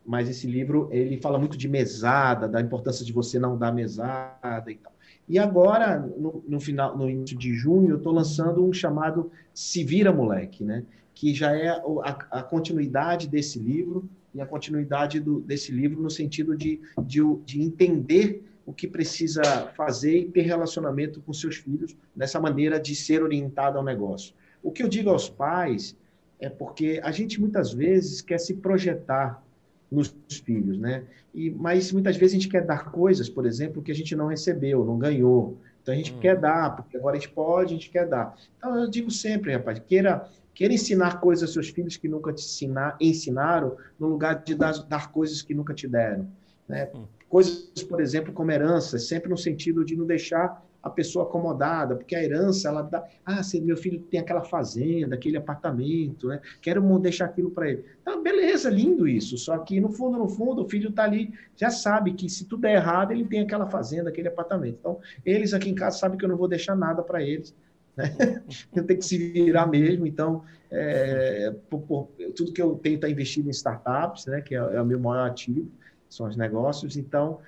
mas 0.06 0.30
esse 0.30 0.46
livro 0.48 0.90
ele 0.92 1.18
fala 1.18 1.40
muito 1.40 1.58
de 1.58 1.70
mesada, 1.70 2.48
da 2.48 2.60
importância 2.60 3.06
de 3.06 3.14
você 3.14 3.40
não 3.40 3.58
dar 3.58 3.72
mesada 3.72 4.70
e 4.70 4.76
tal. 4.76 4.92
E 5.30 5.40
agora, 5.40 5.98
no, 5.98 6.44
no 6.46 6.60
final, 6.60 6.98
no 6.98 7.10
início 7.10 7.38
de 7.38 7.54
junho, 7.54 7.92
eu 7.92 7.98
estou 7.98 8.12
lançando 8.12 8.66
um 8.66 8.74
chamado 8.74 9.32
Se 9.54 9.82
Vira 9.84 10.12
Moleque, 10.12 10.66
né? 10.66 10.84
que 11.14 11.34
já 11.34 11.56
é 11.56 11.70
a, 11.70 12.10
a 12.32 12.44
continuidade 12.44 13.30
desse 13.30 13.60
livro 13.60 14.10
e 14.34 14.42
a 14.42 14.46
continuidade 14.46 15.20
do, 15.20 15.40
desse 15.42 15.72
livro 15.72 16.02
no 16.02 16.10
sentido 16.10 16.56
de, 16.56 16.82
de, 17.06 17.20
de 17.46 17.62
entender 17.62 18.44
o 18.66 18.74
que 18.74 18.88
precisa 18.88 19.44
fazer 19.76 20.20
e 20.20 20.26
ter 20.26 20.42
relacionamento 20.42 21.22
com 21.22 21.34
seus 21.34 21.58
filhos 21.58 21.96
nessa 22.16 22.40
maneira 22.40 22.80
de 22.80 22.96
ser 22.96 23.22
orientado 23.22 23.78
ao 23.78 23.84
negócio. 23.84 24.34
O 24.62 24.72
que 24.72 24.82
eu 24.82 24.88
digo 24.88 25.10
aos 25.10 25.30
pais 25.30 25.96
é 26.40 26.50
porque 26.50 27.00
a 27.04 27.12
gente 27.12 27.40
muitas 27.40 27.74
vezes 27.74 28.22
quer 28.22 28.40
se 28.40 28.56
projetar 28.56 29.44
nos 29.92 30.16
filhos, 30.44 30.78
né? 30.78 31.04
E, 31.34 31.52
mas 31.52 31.92
muitas 31.92 32.18
vezes 32.18 32.36
a 32.36 32.40
gente 32.40 32.50
quer 32.50 32.66
dar 32.66 32.92
coisas, 32.92 33.30
por 33.30 33.46
exemplo, 33.46 33.82
que 33.82 33.92
a 33.92 33.96
gente 33.96 34.16
não 34.16 34.28
recebeu, 34.28 34.84
não 34.84 34.98
ganhou. 34.98 35.58
Então 35.82 35.94
a 35.94 35.98
gente 35.98 36.14
hum. 36.14 36.20
quer 36.20 36.40
dar, 36.40 36.76
porque 36.76 36.98
agora 36.98 37.16
a 37.16 37.20
gente 37.20 37.32
pode, 37.32 37.74
a 37.74 37.78
gente 37.78 37.90
quer 37.90 38.08
dar. 38.08 38.36
Então 38.58 38.76
eu 38.76 38.90
digo 38.90 39.12
sempre, 39.12 39.54
rapaz, 39.54 39.80
queira, 39.80 40.30
queira 40.54 40.74
ensinar 40.74 41.20
coisas 41.20 41.44
aos 41.44 41.54
seus 41.54 41.70
filhos 41.70 41.98
que 41.98 42.08
nunca 42.08 42.32
te 42.34 42.44
ensinar, 42.44 42.98
ensinaram, 43.00 43.76
no 44.00 44.08
lugar 44.08 44.44
de 44.44 44.56
dar, 44.56 44.74
dar 44.88 45.12
coisas 45.12 45.42
que 45.42 45.54
nunca 45.54 45.74
te 45.74 45.88
deram. 45.88 46.28
Né? 46.68 46.90
Hum. 46.94 47.06
Coisas, 47.28 47.84
por 47.84 48.00
exemplo, 48.00 48.32
como 48.32 48.52
herança, 48.52 49.00
sempre 49.00 49.30
no 49.30 49.38
sentido 49.38 49.84
de 49.84 49.96
não 49.96 50.06
deixar 50.06 50.64
a 50.84 50.90
pessoa 50.90 51.24
acomodada, 51.24 51.96
porque 51.96 52.14
a 52.14 52.22
herança, 52.22 52.68
ela 52.68 52.82
dá. 52.82 53.08
Ah, 53.26 53.42
se 53.42 53.62
meu 53.62 53.78
filho 53.78 54.02
tem 54.02 54.20
aquela 54.20 54.42
fazenda, 54.42 55.16
aquele 55.16 55.38
apartamento, 55.38 56.28
né? 56.28 56.42
quero 56.62 56.82
deixar 57.00 57.26
aquilo 57.26 57.50
para 57.50 57.70
ele. 57.70 57.86
Então, 58.02 58.22
beleza, 58.22 58.70
lindo 58.70 59.08
isso. 59.08 59.38
Só 59.38 59.58
que, 59.60 59.80
no 59.80 59.90
fundo, 59.90 60.18
no 60.18 60.28
fundo, 60.28 60.62
o 60.62 60.70
filho 60.70 60.90
está 60.90 61.06
ali, 61.06 61.34
já 61.56 61.70
sabe 61.70 62.14
que 62.14 62.30
se 62.30 62.46
tudo 62.46 62.64
der 62.64 62.76
errado, 62.76 63.12
ele 63.12 63.26
tem 63.26 63.40
aquela 63.40 63.66
fazenda, 63.66 64.10
aquele 64.10 64.28
apartamento. 64.28 64.78
Então, 64.78 65.00
eles 65.26 65.54
aqui 65.54 65.70
em 65.70 65.76
casa 65.76 65.98
sabem 65.98 66.18
que 66.18 66.26
eu 66.26 66.30
não 66.30 66.38
vou 66.38 66.50
deixar 66.50 66.76
nada 66.76 67.02
para 67.02 67.24
eles. 67.24 67.56
Né? 67.96 68.44
Tenho 68.74 69.00
que 69.00 69.06
se 69.06 69.18
virar 69.18 69.68
mesmo. 69.68 70.08
Então, 70.08 70.44
é, 70.72 71.54
por, 71.70 71.82
por, 71.82 72.10
tudo 72.36 72.52
que 72.52 72.62
eu 72.62 72.76
tenho 72.76 72.96
está 72.96 73.08
investido 73.08 73.48
em 73.48 73.52
startups, 73.52 74.26
né? 74.26 74.42
que 74.42 74.56
é, 74.56 74.58
é 74.58 74.82
o 74.82 74.86
meu 74.86 75.00
maior 75.00 75.28
ativo, 75.28 75.70
são 76.10 76.28
os 76.28 76.36
negócios. 76.36 76.98
Então, 76.98 77.40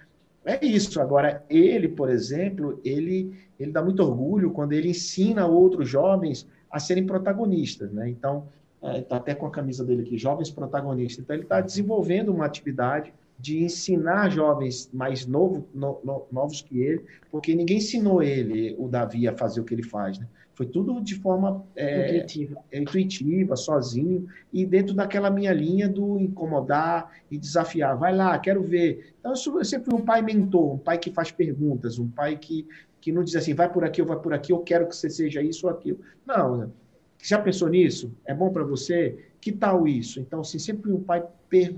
é 0.46 0.64
isso. 0.64 1.02
Agora, 1.02 1.44
ele, 1.50 1.88
por 1.88 2.10
exemplo, 2.10 2.80
ele, 2.86 3.36
ele 3.60 3.72
dá 3.72 3.82
muito 3.82 4.04
orgulho 4.04 4.52
quando 4.52 4.74
ele 4.74 4.90
ensina 4.90 5.48
outros 5.48 5.90
jovens 5.90 6.48
a 6.70 6.80
serem 6.80 7.06
protagonistas. 7.06 7.92
Né? 7.92 8.10
Então, 8.10 8.48
está 8.82 9.16
é, 9.16 9.18
até 9.18 9.36
com 9.36 9.48
a 9.48 9.52
camisa 9.52 9.84
dele 9.84 10.04
aqui, 10.04 10.18
jovens 10.18 10.52
protagonistas. 10.52 11.24
Então, 11.24 11.36
ele 11.36 11.44
está 11.44 11.62
desenvolvendo 11.62 12.32
uma 12.32 12.46
atividade 12.46 13.12
de 13.38 13.64
ensinar 13.64 14.30
jovens 14.30 14.90
mais 14.94 15.26
novo, 15.26 15.68
no, 15.74 16.00
no, 16.04 16.26
novos 16.32 16.62
que 16.62 16.80
ele, 16.80 17.04
porque 17.30 17.54
ninguém 17.54 17.78
ensinou 17.78 18.24
ele, 18.24 18.76
o 18.78 18.88
Davi, 18.88 19.28
a 19.28 19.36
fazer 19.36 19.60
o 19.60 19.64
que 19.64 19.74
ele 19.74 19.84
faz. 19.84 20.18
Né? 20.18 20.28
Foi 20.54 20.66
tudo 20.66 21.02
de 21.02 21.16
forma 21.16 21.66
é, 21.76 22.16
intuitiva. 22.16 22.64
É, 22.72 22.80
intuitiva, 22.80 23.56
sozinho, 23.58 24.26
e 24.54 24.66
dentro 24.66 24.96
daquela 24.96 25.30
minha 25.30 25.52
linha 25.52 25.90
do 25.90 26.18
incomodar 26.18 27.12
e 27.30 27.38
desafiar. 27.38 27.98
Vai 27.98 28.16
lá, 28.16 28.40
quero 28.40 28.64
ver. 28.64 29.14
Então, 29.20 29.34
eu 29.34 29.66
sempre 29.66 29.92
fui 29.92 30.00
um 30.00 30.06
pai 30.06 30.22
mentor, 30.22 30.76
um 30.76 30.78
pai 30.78 30.98
que 30.98 31.12
faz 31.12 31.30
perguntas, 31.30 32.00
um 32.00 32.10
pai 32.10 32.38
que, 32.38 32.66
que 33.02 33.12
não 33.12 33.24
diz 33.24 33.36
assim, 33.36 33.54
vai 33.54 33.72
por 33.72 33.84
aqui 33.84 34.02
ou 34.02 34.08
vai 34.08 34.18
por 34.18 34.34
aqui, 34.34 34.54
eu 34.54 34.60
quero 34.60 34.88
que 34.88 34.96
você 34.96 35.10
seja 35.10 35.42
isso 35.42 35.68
ou 35.68 35.74
aquilo. 35.74 36.00
Não, 36.26 36.58
né? 36.58 36.70
já 37.22 37.40
pensou 37.40 37.68
nisso? 37.68 38.14
É 38.26 38.34
bom 38.34 38.52
para 38.52 38.64
você? 38.64 39.18
Que 39.46 39.52
tal 39.52 39.88
isso? 39.88 40.20
Então, 40.20 40.40
assim, 40.42 40.58
sempre 40.58 40.92
um 40.92 41.04
pai 41.04 41.24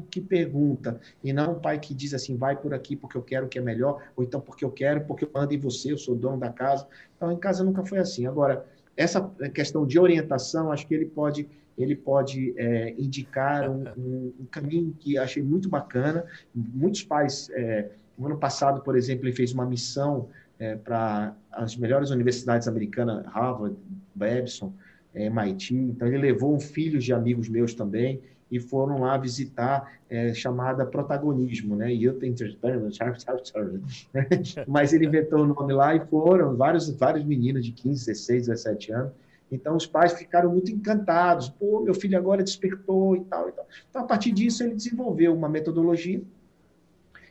que 0.09 0.21
pergunta, 0.21 1.01
e 1.21 1.33
não 1.33 1.51
um 1.51 1.59
pai 1.59 1.77
que 1.77 1.93
diz 1.93 2.13
assim, 2.13 2.37
vai 2.37 2.55
por 2.55 2.73
aqui 2.73 2.95
porque 2.95 3.17
eu 3.17 3.21
quero 3.21 3.49
que 3.49 3.59
é 3.59 3.61
melhor, 3.61 4.01
ou 4.15 4.23
então 4.23 4.39
porque 4.39 4.63
eu 4.63 4.71
quero, 4.71 5.01
porque 5.01 5.25
eu 5.25 5.29
mando 5.33 5.53
em 5.53 5.57
você, 5.57 5.91
eu 5.91 5.97
sou 5.97 6.15
dono 6.15 6.39
da 6.39 6.49
casa. 6.49 6.87
Então, 7.17 7.29
em 7.29 7.37
casa 7.37 7.65
nunca 7.65 7.85
foi 7.85 7.97
assim. 7.99 8.25
Agora, 8.25 8.65
essa 8.95 9.19
questão 9.53 9.85
de 9.85 9.99
orientação, 9.99 10.71
acho 10.71 10.87
que 10.87 10.93
ele 10.93 11.07
pode, 11.07 11.49
ele 11.77 11.93
pode 11.93 12.53
é, 12.55 12.91
indicar 12.97 13.69
um, 13.69 13.83
um, 13.99 14.33
um, 14.39 14.45
caminho 14.49 14.95
que 14.97 15.17
achei 15.17 15.43
muito 15.43 15.67
bacana. 15.67 16.23
Muitos 16.55 17.03
pais, 17.03 17.49
é, 17.49 17.89
no 18.17 18.27
ano 18.27 18.37
passado, 18.37 18.79
por 18.79 18.95
exemplo, 18.95 19.25
ele 19.25 19.35
fez 19.35 19.51
uma 19.51 19.65
missão 19.65 20.29
é, 20.57 20.77
para 20.77 21.35
as 21.51 21.75
melhores 21.75 22.11
universidades 22.11 22.65
americanas, 22.65 23.25
Harvard, 23.25 23.75
Babson, 24.15 24.73
MIT. 25.25 25.75
Então, 25.75 26.07
ele 26.07 26.17
levou 26.17 26.55
um 26.55 26.59
filho 26.59 26.99
de 26.99 27.13
amigos 27.13 27.49
meus 27.49 27.73
também 27.73 28.21
e 28.49 28.59
foram 28.59 28.99
lá 29.01 29.17
visitar 29.17 29.91
é, 30.09 30.33
chamada 30.33 30.85
protagonismo, 30.85 31.75
né? 31.75 31.93
Youth 31.93 32.23
Entertainment, 32.23 32.91
mas 34.67 34.93
ele 34.93 35.05
inventou 35.05 35.41
o 35.41 35.47
nome 35.47 35.73
lá 35.73 35.95
e 35.95 35.99
foram 36.05 36.55
vários 36.55 36.89
vários 36.89 37.25
meninos 37.25 37.65
de 37.65 37.71
15, 37.71 38.05
16, 38.05 38.47
17 38.47 38.91
anos. 38.93 39.11
Então 39.51 39.75
os 39.75 39.85
pais 39.85 40.13
ficaram 40.13 40.51
muito 40.51 40.71
encantados. 40.71 41.49
Pô, 41.49 41.81
meu 41.81 41.93
filho 41.93 42.17
agora 42.17 42.43
despertou 42.43 43.15
e 43.15 43.21
tal, 43.25 43.49
e 43.49 43.51
tal. 43.51 43.67
Então 43.89 44.03
a 44.03 44.05
partir 44.05 44.31
disso 44.31 44.63
ele 44.63 44.75
desenvolveu 44.75 45.33
uma 45.33 45.49
metodologia 45.49 46.21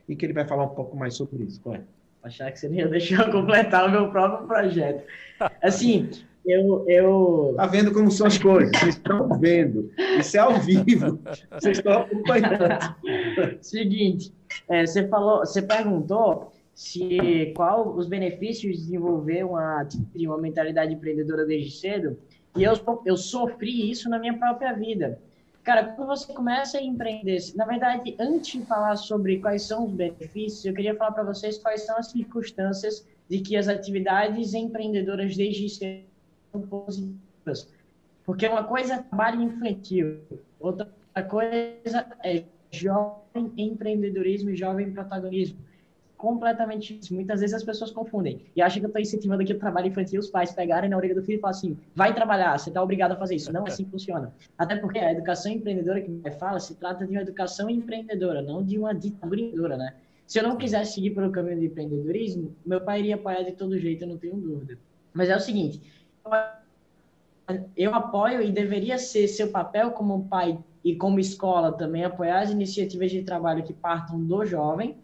e 0.08 0.14
que 0.14 0.24
ele 0.24 0.32
vai 0.32 0.46
falar 0.46 0.64
um 0.64 0.74
pouco 0.74 0.96
mais 0.96 1.14
sobre 1.14 1.44
isso. 1.44 1.60
É? 1.72 1.80
Achar 2.22 2.50
que 2.50 2.58
você 2.58 2.68
nem 2.68 2.80
ia 2.80 2.88
deixar 2.88 3.26
eu 3.26 3.32
completar 3.32 3.88
o 3.88 3.90
meu 3.90 4.10
próprio 4.10 4.46
projeto. 4.46 5.04
Assim, 5.62 6.10
eu, 6.46 6.84
eu. 6.88 7.54
Tá 7.56 7.66
vendo 7.66 7.92
como 7.92 8.10
são 8.10 8.26
as 8.26 8.38
coisas? 8.38 8.70
Vocês 8.78 8.94
estão 8.94 9.28
vendo. 9.40 9.90
Isso 10.18 10.36
é 10.36 10.40
ao 10.40 10.60
vivo. 10.60 11.18
Vocês 11.50 11.78
estão 11.78 12.02
acompanhando. 12.02 12.96
Seguinte, 13.60 14.32
é, 14.68 14.86
você 14.86 15.08
falou, 15.08 15.40
você 15.40 15.60
perguntou 15.60 16.52
se 16.72 17.52
qual 17.56 17.96
os 17.96 18.06
benefícios 18.06 18.76
de 18.76 18.84
desenvolver 18.84 19.44
uma, 19.44 19.88
uma 20.14 20.38
mentalidade 20.38 20.94
empreendedora 20.94 21.44
desde 21.44 21.72
cedo. 21.72 22.16
E 22.56 22.62
eu, 22.62 22.74
eu 23.04 23.16
sofri 23.16 23.90
isso 23.90 24.08
na 24.08 24.18
minha 24.18 24.38
própria 24.38 24.72
vida. 24.72 25.18
Cara, 25.64 25.82
quando 25.82 26.08
você 26.08 26.32
começa 26.32 26.78
a 26.78 26.82
empreender, 26.82 27.38
na 27.56 27.64
verdade, 27.64 28.14
antes 28.20 28.52
de 28.52 28.66
falar 28.66 28.94
sobre 28.96 29.38
quais 29.40 29.62
são 29.62 29.86
os 29.86 29.92
benefícios, 29.92 30.64
eu 30.64 30.72
queria 30.72 30.94
falar 30.94 31.10
para 31.10 31.24
vocês 31.24 31.58
quais 31.58 31.84
são 31.84 31.98
as 31.98 32.12
circunstâncias 32.12 33.04
de 33.28 33.40
que 33.40 33.56
as 33.56 33.66
atividades 33.66 34.54
empreendedoras 34.54 35.36
desde 35.36 35.68
cedo 35.68 36.15
positivas. 36.62 37.68
Porque 38.24 38.46
uma 38.48 38.64
coisa 38.64 38.94
é 38.94 38.98
trabalho 38.98 39.42
infantil, 39.42 40.20
outra 40.58 40.88
coisa 41.28 42.06
é 42.24 42.44
jovem 42.70 43.52
empreendedorismo 43.56 44.50
e 44.50 44.56
jovem 44.56 44.92
protagonismo. 44.92 45.58
Completamente 46.16 46.98
isso. 46.98 47.14
Muitas 47.14 47.40
vezes 47.40 47.54
as 47.54 47.62
pessoas 47.62 47.90
confundem 47.90 48.40
e 48.56 48.62
acham 48.62 48.80
que 48.80 48.86
eu 48.86 48.88
estou 48.88 49.02
incentivando 49.02 49.42
aqui 49.42 49.52
o 49.52 49.58
trabalho 49.58 49.88
infantil, 49.88 50.18
os 50.18 50.30
pais 50.30 50.52
pegarem 50.52 50.88
na 50.88 50.96
orelha 50.96 51.14
do 51.14 51.22
filho 51.22 51.36
e 51.36 51.40
falar 51.40 51.50
assim: 51.50 51.76
vai 51.94 52.14
trabalhar, 52.14 52.58
você 52.58 52.70
está 52.70 52.82
obrigado 52.82 53.12
a 53.12 53.16
fazer 53.16 53.36
isso. 53.36 53.52
Não, 53.52 53.66
assim 53.66 53.84
funciona. 53.84 54.32
Até 54.56 54.76
porque 54.76 54.98
a 54.98 55.12
educação 55.12 55.52
empreendedora 55.52 56.00
que 56.00 56.10
me 56.10 56.30
fala 56.32 56.58
se 56.58 56.74
trata 56.74 57.06
de 57.06 57.12
uma 57.12 57.20
educação 57.20 57.68
empreendedora, 57.68 58.40
não 58.40 58.62
de 58.62 58.78
uma 58.78 58.94
ditadura 58.94 59.76
né? 59.76 59.94
Se 60.26 60.40
eu 60.40 60.42
não 60.42 60.56
quisesse 60.56 60.94
seguir 60.94 61.10
pelo 61.10 61.30
caminho 61.30 61.58
do 61.58 61.64
empreendedorismo, 61.64 62.56
meu 62.64 62.80
pai 62.80 63.00
iria 63.00 63.14
apoiar 63.14 63.42
de 63.42 63.52
todo 63.52 63.78
jeito, 63.78 64.02
eu 64.02 64.08
não 64.08 64.18
tenho 64.18 64.36
dúvida. 64.36 64.78
Mas 65.12 65.28
é 65.28 65.36
o 65.36 65.40
seguinte, 65.40 65.80
eu 67.76 67.94
apoio 67.94 68.42
e 68.42 68.50
deveria 68.50 68.98
ser 68.98 69.28
seu 69.28 69.50
papel 69.50 69.92
como 69.92 70.26
pai 70.26 70.58
e 70.84 70.94
como 70.94 71.18
escola 71.18 71.72
também 71.72 72.04
apoiar 72.04 72.40
as 72.40 72.50
iniciativas 72.50 73.10
de 73.10 73.22
trabalho 73.22 73.64
que 73.64 73.72
partam 73.72 74.22
do 74.22 74.44
jovem, 74.44 74.96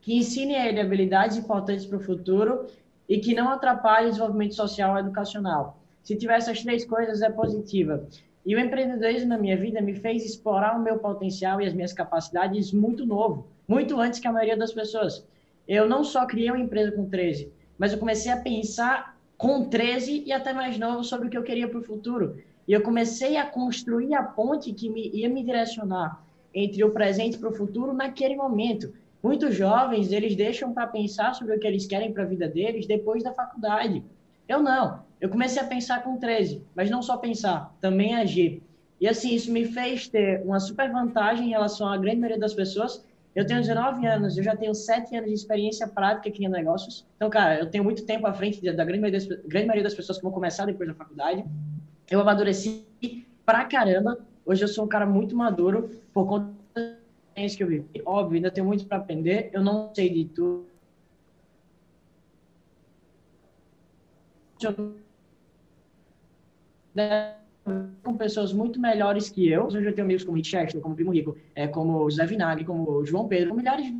que 0.00 0.16
ensinem 0.16 0.56
a 0.56 0.68
ele 0.68 0.80
habilidades 0.80 1.36
importantes 1.36 1.86
para 1.86 1.98
o 1.98 2.00
futuro 2.00 2.66
e 3.08 3.18
que 3.18 3.34
não 3.34 3.50
atrapalhem 3.50 4.08
o 4.08 4.10
desenvolvimento 4.10 4.54
social 4.54 4.96
e 4.96 5.00
educacional. 5.00 5.78
Se 6.02 6.16
tiver 6.16 6.36
essas 6.36 6.62
três 6.62 6.84
coisas, 6.84 7.22
é 7.22 7.30
positiva. 7.30 8.04
E 8.44 8.56
o 8.56 8.58
empreendedorismo 8.58 9.28
na 9.28 9.38
minha 9.38 9.56
vida 9.56 9.80
me 9.80 9.94
fez 9.94 10.24
explorar 10.24 10.76
o 10.76 10.82
meu 10.82 10.98
potencial 10.98 11.60
e 11.60 11.66
as 11.66 11.72
minhas 11.72 11.92
capacidades 11.92 12.72
muito 12.72 13.06
novo, 13.06 13.46
muito 13.68 14.00
antes 14.00 14.18
que 14.18 14.26
a 14.26 14.32
maioria 14.32 14.56
das 14.56 14.72
pessoas. 14.72 15.24
Eu 15.68 15.88
não 15.88 16.02
só 16.02 16.26
criei 16.26 16.50
uma 16.50 16.58
empresa 16.58 16.90
com 16.90 17.08
13, 17.08 17.52
mas 17.78 17.92
eu 17.92 17.98
comecei 17.98 18.32
a 18.32 18.40
pensar 18.40 19.11
com 19.42 19.64
13 19.64 20.22
e 20.24 20.32
até 20.32 20.52
mais 20.52 20.78
novo 20.78 21.02
sobre 21.02 21.26
o 21.26 21.30
que 21.30 21.36
eu 21.36 21.42
queria 21.42 21.66
para 21.66 21.80
o 21.80 21.82
futuro. 21.82 22.36
E 22.66 22.72
eu 22.72 22.80
comecei 22.80 23.36
a 23.36 23.44
construir 23.44 24.14
a 24.14 24.22
ponte 24.22 24.72
que 24.72 24.88
me, 24.88 25.10
ia 25.12 25.28
me 25.28 25.42
direcionar 25.42 26.24
entre 26.54 26.84
o 26.84 26.92
presente 26.92 27.36
para 27.36 27.48
o 27.48 27.52
futuro 27.52 27.92
naquele 27.92 28.36
momento. 28.36 28.94
Muitos 29.20 29.56
jovens, 29.56 30.12
eles 30.12 30.36
deixam 30.36 30.72
para 30.72 30.86
pensar 30.86 31.34
sobre 31.34 31.56
o 31.56 31.58
que 31.58 31.66
eles 31.66 31.86
querem 31.86 32.12
para 32.12 32.22
a 32.22 32.26
vida 32.26 32.46
deles 32.46 32.86
depois 32.86 33.24
da 33.24 33.32
faculdade. 33.32 34.04
Eu 34.48 34.62
não. 34.62 35.00
Eu 35.20 35.28
comecei 35.28 35.60
a 35.60 35.66
pensar 35.66 36.04
com 36.04 36.16
13, 36.18 36.62
mas 36.72 36.88
não 36.88 37.02
só 37.02 37.16
pensar, 37.16 37.76
também 37.80 38.14
agir. 38.14 38.62
E 39.00 39.08
assim, 39.08 39.34
isso 39.34 39.50
me 39.50 39.64
fez 39.64 40.06
ter 40.06 40.40
uma 40.44 40.60
super 40.60 40.88
vantagem 40.92 41.48
em 41.48 41.50
relação 41.50 41.88
à 41.88 41.96
grande 41.96 42.18
maioria 42.18 42.38
das 42.38 42.54
pessoas 42.54 43.04
eu 43.34 43.46
tenho 43.46 43.60
19 43.60 44.06
anos, 44.06 44.36
eu 44.36 44.44
já 44.44 44.54
tenho 44.54 44.74
7 44.74 45.16
anos 45.16 45.28
de 45.28 45.34
experiência 45.34 45.88
prática 45.88 46.28
aqui 46.28 46.44
em 46.44 46.48
negócios. 46.48 47.06
Então, 47.16 47.30
cara, 47.30 47.58
eu 47.58 47.70
tenho 47.70 47.82
muito 47.82 48.04
tempo 48.04 48.26
à 48.26 48.32
frente 48.32 48.60
da 48.60 48.84
grande 48.84 49.00
maioria 49.00 49.18
das, 49.18 49.26
grande 49.46 49.66
maioria 49.66 49.84
das 49.84 49.94
pessoas 49.94 50.18
que 50.18 50.24
vão 50.24 50.32
começar 50.32 50.66
depois 50.66 50.88
da 50.88 50.94
faculdade. 50.94 51.44
Eu 52.10 52.20
amadureci 52.20 52.86
pra 53.46 53.64
caramba. 53.64 54.18
Hoje 54.44 54.62
eu 54.62 54.68
sou 54.68 54.84
um 54.84 54.88
cara 54.88 55.06
muito 55.06 55.34
maduro 55.34 55.90
por 56.12 56.26
conta 56.26 56.62
experiência 57.32 57.56
que 57.56 57.62
eu 57.62 57.68
vivi. 57.68 58.02
Óbvio, 58.04 58.36
ainda 58.36 58.50
tenho 58.50 58.66
muito 58.66 58.86
para 58.86 58.98
aprender, 58.98 59.50
eu 59.52 59.62
não 59.62 59.92
sei 59.94 60.10
de 60.10 60.24
tudo. 60.26 60.66
Com 68.02 68.16
pessoas 68.16 68.52
muito 68.52 68.80
melhores 68.80 69.28
que 69.28 69.48
eu. 69.48 69.66
Hoje 69.66 69.84
eu 69.84 69.94
tenho 69.94 70.04
amigos 70.04 70.24
como 70.24 70.42
Chester, 70.44 70.80
como 70.80 70.94
Primo 70.94 71.12
Rico, 71.12 71.36
é, 71.54 71.66
como 71.66 72.08
José 72.10 72.26
Vinagre, 72.26 72.64
como 72.64 73.04
João 73.04 73.28
Pedro, 73.28 73.54
milhares 73.54 73.92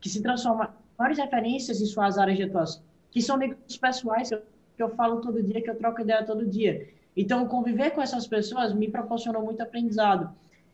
que 0.00 0.08
se 0.08 0.22
transformam 0.22 0.68
várias 0.96 1.18
referências 1.18 1.80
em 1.80 1.86
suas 1.86 2.18
áreas 2.18 2.36
de 2.36 2.44
atuação, 2.44 2.82
que 3.10 3.20
são 3.22 3.36
amigos 3.36 3.76
pessoais 3.76 4.28
que 4.28 4.34
eu, 4.34 4.42
que 4.76 4.82
eu 4.82 4.90
falo 4.90 5.20
todo 5.20 5.42
dia, 5.42 5.60
que 5.60 5.70
eu 5.70 5.76
troco 5.76 6.00
ideia 6.00 6.24
todo 6.24 6.46
dia. 6.46 6.88
Então, 7.16 7.46
conviver 7.46 7.90
com 7.90 8.02
essas 8.02 8.26
pessoas 8.26 8.72
me 8.72 8.88
proporcionou 8.88 9.42
muito 9.42 9.60
aprendizado. 9.60 10.30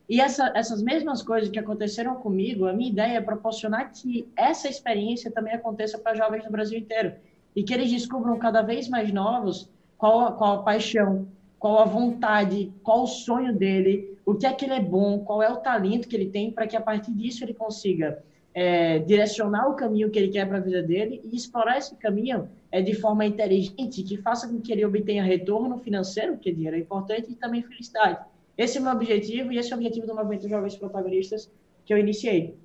E 0.06 0.20
essa, 0.20 0.52
essas 0.54 0.82
mesmas 0.82 1.22
coisas 1.22 1.48
que 1.48 1.58
aconteceram 1.58 2.16
comigo, 2.16 2.66
a 2.66 2.72
minha 2.72 2.90
ideia 2.90 3.16
é 3.16 3.20
proporcionar 3.20 3.90
que 3.92 4.28
essa 4.36 4.68
experiência 4.68 5.30
também 5.30 5.54
aconteça 5.54 5.96
para 5.96 6.14
jovens 6.14 6.44
do 6.44 6.50
Brasil 6.50 6.78
inteiro. 6.78 7.14
E 7.56 7.62
que 7.62 7.72
eles 7.72 7.90
descubram 7.90 8.38
cada 8.38 8.60
vez 8.60 8.88
mais 8.88 9.10
novos 9.10 9.70
qual 9.96 10.36
qual 10.36 10.60
a 10.60 10.62
paixão, 10.62 11.26
qual 11.64 11.78
a 11.78 11.86
vontade, 11.86 12.70
qual 12.82 13.04
o 13.04 13.06
sonho 13.06 13.56
dele, 13.56 14.18
o 14.26 14.34
que 14.34 14.44
é 14.44 14.52
que 14.52 14.66
ele 14.66 14.74
é 14.74 14.82
bom, 14.82 15.20
qual 15.20 15.42
é 15.42 15.50
o 15.50 15.56
talento 15.56 16.06
que 16.06 16.14
ele 16.14 16.28
tem, 16.28 16.50
para 16.50 16.66
que 16.66 16.76
a 16.76 16.80
partir 16.80 17.10
disso 17.12 17.42
ele 17.42 17.54
consiga 17.54 18.22
é, 18.52 18.98
direcionar 18.98 19.70
o 19.70 19.74
caminho 19.74 20.10
que 20.10 20.18
ele 20.18 20.28
quer 20.28 20.46
para 20.46 20.58
a 20.58 20.60
vida 20.60 20.82
dele 20.82 21.22
e 21.24 21.34
explorar 21.34 21.78
esse 21.78 21.96
caminho 21.96 22.50
é, 22.70 22.82
de 22.82 22.92
forma 22.92 23.24
inteligente, 23.24 24.02
que 24.02 24.18
faça 24.18 24.46
com 24.46 24.60
que 24.60 24.70
ele 24.72 24.84
obtenha 24.84 25.22
retorno 25.24 25.78
financeiro, 25.78 26.34
porque 26.34 26.52
dinheiro 26.52 26.76
é 26.76 26.80
importante, 26.80 27.32
e 27.32 27.34
também 27.34 27.62
felicidade. 27.62 28.22
Esse 28.58 28.76
é 28.76 28.80
o 28.82 28.84
meu 28.84 28.92
objetivo 28.92 29.50
e 29.50 29.56
esse 29.56 29.72
é 29.72 29.74
o 29.74 29.78
objetivo 29.78 30.06
do 30.06 30.14
Movimento 30.14 30.46
Jovens 30.46 30.76
Protagonistas 30.76 31.50
que 31.86 31.94
eu 31.94 31.96
iniciei. 31.96 32.58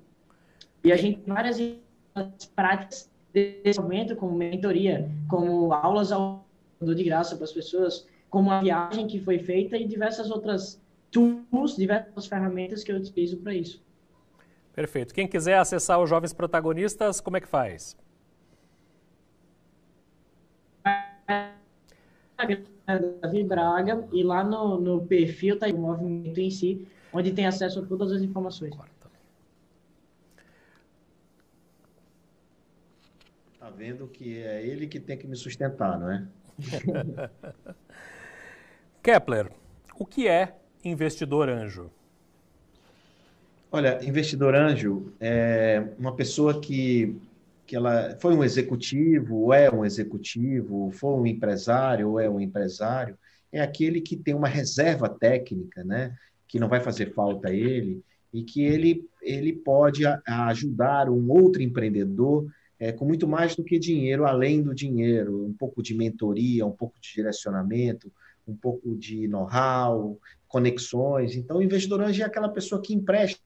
E 0.84 0.92
a 0.92 0.96
gente 0.96 1.20
tem 1.20 1.32
várias 1.32 1.58
práticas 2.54 3.10
desse 3.32 3.80
momento, 3.80 4.14
como 4.14 4.34
mentoria, 4.36 5.10
como 5.26 5.72
aulas 5.72 6.12
ao 6.12 6.44
de 6.82 7.04
graça 7.04 7.34
para 7.36 7.44
as 7.44 7.52
pessoas, 7.52 8.06
como 8.30 8.50
a 8.50 8.60
viagem 8.60 9.08
que 9.08 9.20
foi 9.20 9.40
feita 9.40 9.76
e 9.76 9.86
diversas 9.86 10.30
outras 10.30 10.80
tools, 11.10 11.76
diversas 11.76 12.26
ferramentas 12.26 12.84
que 12.84 12.92
eu 12.92 12.96
utilizo 12.96 13.36
para 13.38 13.52
isso. 13.52 13.82
Perfeito. 14.72 15.12
Quem 15.12 15.26
quiser 15.26 15.58
acessar 15.58 16.00
os 16.00 16.08
Jovens 16.08 16.32
Protagonistas, 16.32 17.20
como 17.20 17.36
é 17.36 17.40
que 17.40 17.48
faz? 17.48 17.96
Davi 23.20 23.44
Braga 23.44 24.08
e 24.12 24.22
lá 24.22 24.42
no, 24.42 24.80
no 24.80 25.06
perfil 25.06 25.54
está 25.54 25.66
o 25.66 25.76
movimento 25.76 26.38
em 26.38 26.50
si, 26.50 26.86
onde 27.12 27.32
tem 27.32 27.46
acesso 27.46 27.80
a 27.80 27.86
todas 27.86 28.10
as 28.12 28.22
informações. 28.22 28.74
Tá 33.58 33.68
vendo 33.70 34.08
que 34.08 34.38
é 34.38 34.66
ele 34.66 34.86
que 34.86 34.98
tem 34.98 35.18
que 35.18 35.26
me 35.26 35.36
sustentar, 35.36 35.98
não 35.98 36.10
é? 36.10 36.26
Kepler, 39.02 39.50
o 39.98 40.04
que 40.04 40.28
é 40.28 40.54
investidor 40.84 41.48
anjo? 41.48 41.90
Olha, 43.72 43.98
investidor 44.04 44.54
anjo 44.54 45.14
é 45.18 45.82
uma 45.98 46.14
pessoa 46.14 46.60
que, 46.60 47.16
que 47.66 47.74
ela 47.74 48.14
foi 48.20 48.34
um 48.34 48.44
executivo, 48.44 49.54
é 49.54 49.70
um 49.70 49.86
executivo, 49.86 50.90
foi 50.92 51.14
um 51.14 51.26
empresário, 51.26 52.10
ou 52.10 52.20
é 52.20 52.28
um 52.28 52.38
empresário, 52.38 53.16
é 53.50 53.62
aquele 53.62 54.02
que 54.02 54.16
tem 54.16 54.34
uma 54.34 54.48
reserva 54.48 55.08
técnica, 55.08 55.82
né? 55.82 56.14
Que 56.46 56.60
não 56.60 56.68
vai 56.68 56.80
fazer 56.80 57.14
falta 57.14 57.48
a 57.48 57.54
ele 57.54 58.02
e 58.34 58.42
que 58.42 58.62
ele, 58.62 59.08
ele 59.22 59.54
pode 59.54 60.02
ajudar 60.26 61.08
um 61.08 61.30
outro 61.30 61.62
empreendedor 61.62 62.52
é, 62.78 62.92
com 62.92 63.04
muito 63.04 63.26
mais 63.26 63.56
do 63.56 63.64
que 63.64 63.78
dinheiro, 63.78 64.26
além 64.26 64.62
do 64.62 64.74
dinheiro, 64.74 65.46
um 65.46 65.52
pouco 65.52 65.82
de 65.82 65.94
mentoria, 65.94 66.66
um 66.66 66.72
pouco 66.72 66.98
de 67.00 67.12
direcionamento, 67.14 68.12
um 68.50 68.56
pouco 68.56 68.94
de 68.96 69.26
know-how, 69.28 70.18
conexões. 70.48 71.36
Então, 71.36 71.58
o 71.58 71.62
investidor 71.62 72.02
anjo 72.02 72.22
é 72.22 72.24
aquela 72.24 72.48
pessoa 72.48 72.80
que 72.82 72.94
empresta 72.94 73.40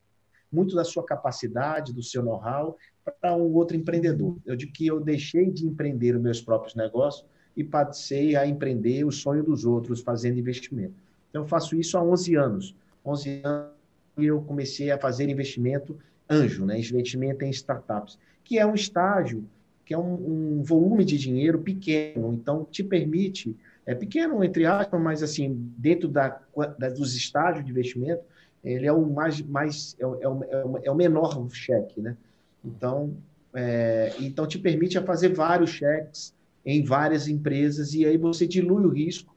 muito 0.50 0.74
da 0.74 0.84
sua 0.84 1.04
capacidade, 1.04 1.92
do 1.92 2.02
seu 2.02 2.22
know-how 2.22 2.76
para 3.20 3.36
um 3.36 3.52
outro 3.54 3.76
empreendedor. 3.76 4.38
Eu 4.46 4.56
digo 4.56 4.72
que 4.72 4.86
eu 4.86 5.00
deixei 5.00 5.50
de 5.50 5.66
empreender 5.66 6.16
os 6.16 6.22
meus 6.22 6.40
próprios 6.40 6.74
negócios 6.74 7.26
e 7.56 7.62
passei 7.62 8.36
a 8.36 8.46
empreender 8.46 9.04
o 9.04 9.12
sonho 9.12 9.42
dos 9.42 9.64
outros 9.64 10.00
fazendo 10.00 10.38
investimento. 10.38 10.94
Então, 11.30 11.42
eu 11.42 11.48
faço 11.48 11.76
isso 11.76 11.98
há 11.98 12.02
11 12.02 12.34
anos. 12.36 12.74
11 13.04 13.42
anos 13.44 13.74
eu 14.16 14.40
comecei 14.42 14.90
a 14.90 14.98
fazer 14.98 15.28
investimento 15.28 15.98
anjo, 16.30 16.64
né? 16.64 16.78
investimento 16.78 17.44
em 17.44 17.50
startups, 17.50 18.18
que 18.42 18.58
é 18.58 18.66
um 18.66 18.74
estágio, 18.74 19.44
que 19.84 19.92
é 19.92 19.98
um, 19.98 20.58
um 20.58 20.62
volume 20.62 21.04
de 21.04 21.18
dinheiro 21.18 21.58
pequeno, 21.58 22.32
então 22.32 22.66
te 22.70 22.82
permite, 22.82 23.56
é 23.86 23.94
pequeno 23.94 24.42
entre 24.42 24.64
aspas, 24.66 25.00
mas 25.00 25.22
assim, 25.22 25.72
dentro 25.76 26.08
da, 26.08 26.40
da 26.78 26.88
dos 26.88 27.14
estágios 27.14 27.64
de 27.64 27.70
investimento, 27.70 28.22
ele 28.62 28.86
é 28.86 28.92
o 28.92 29.04
mais, 29.06 29.40
mais 29.42 29.96
é, 29.98 30.06
o, 30.06 30.22
é, 30.22 30.28
o, 30.28 30.78
é 30.84 30.90
o 30.90 30.94
menor 30.94 31.48
cheque, 31.52 32.00
né? 32.00 32.16
Então, 32.64 33.14
é, 33.52 34.14
então 34.18 34.46
te 34.46 34.58
permite 34.58 34.98
fazer 35.02 35.34
vários 35.34 35.70
cheques 35.70 36.34
em 36.64 36.82
várias 36.82 37.28
empresas 37.28 37.92
e 37.94 38.06
aí 38.06 38.16
você 38.16 38.46
dilui 38.46 38.86
o 38.86 38.88
risco 38.88 39.34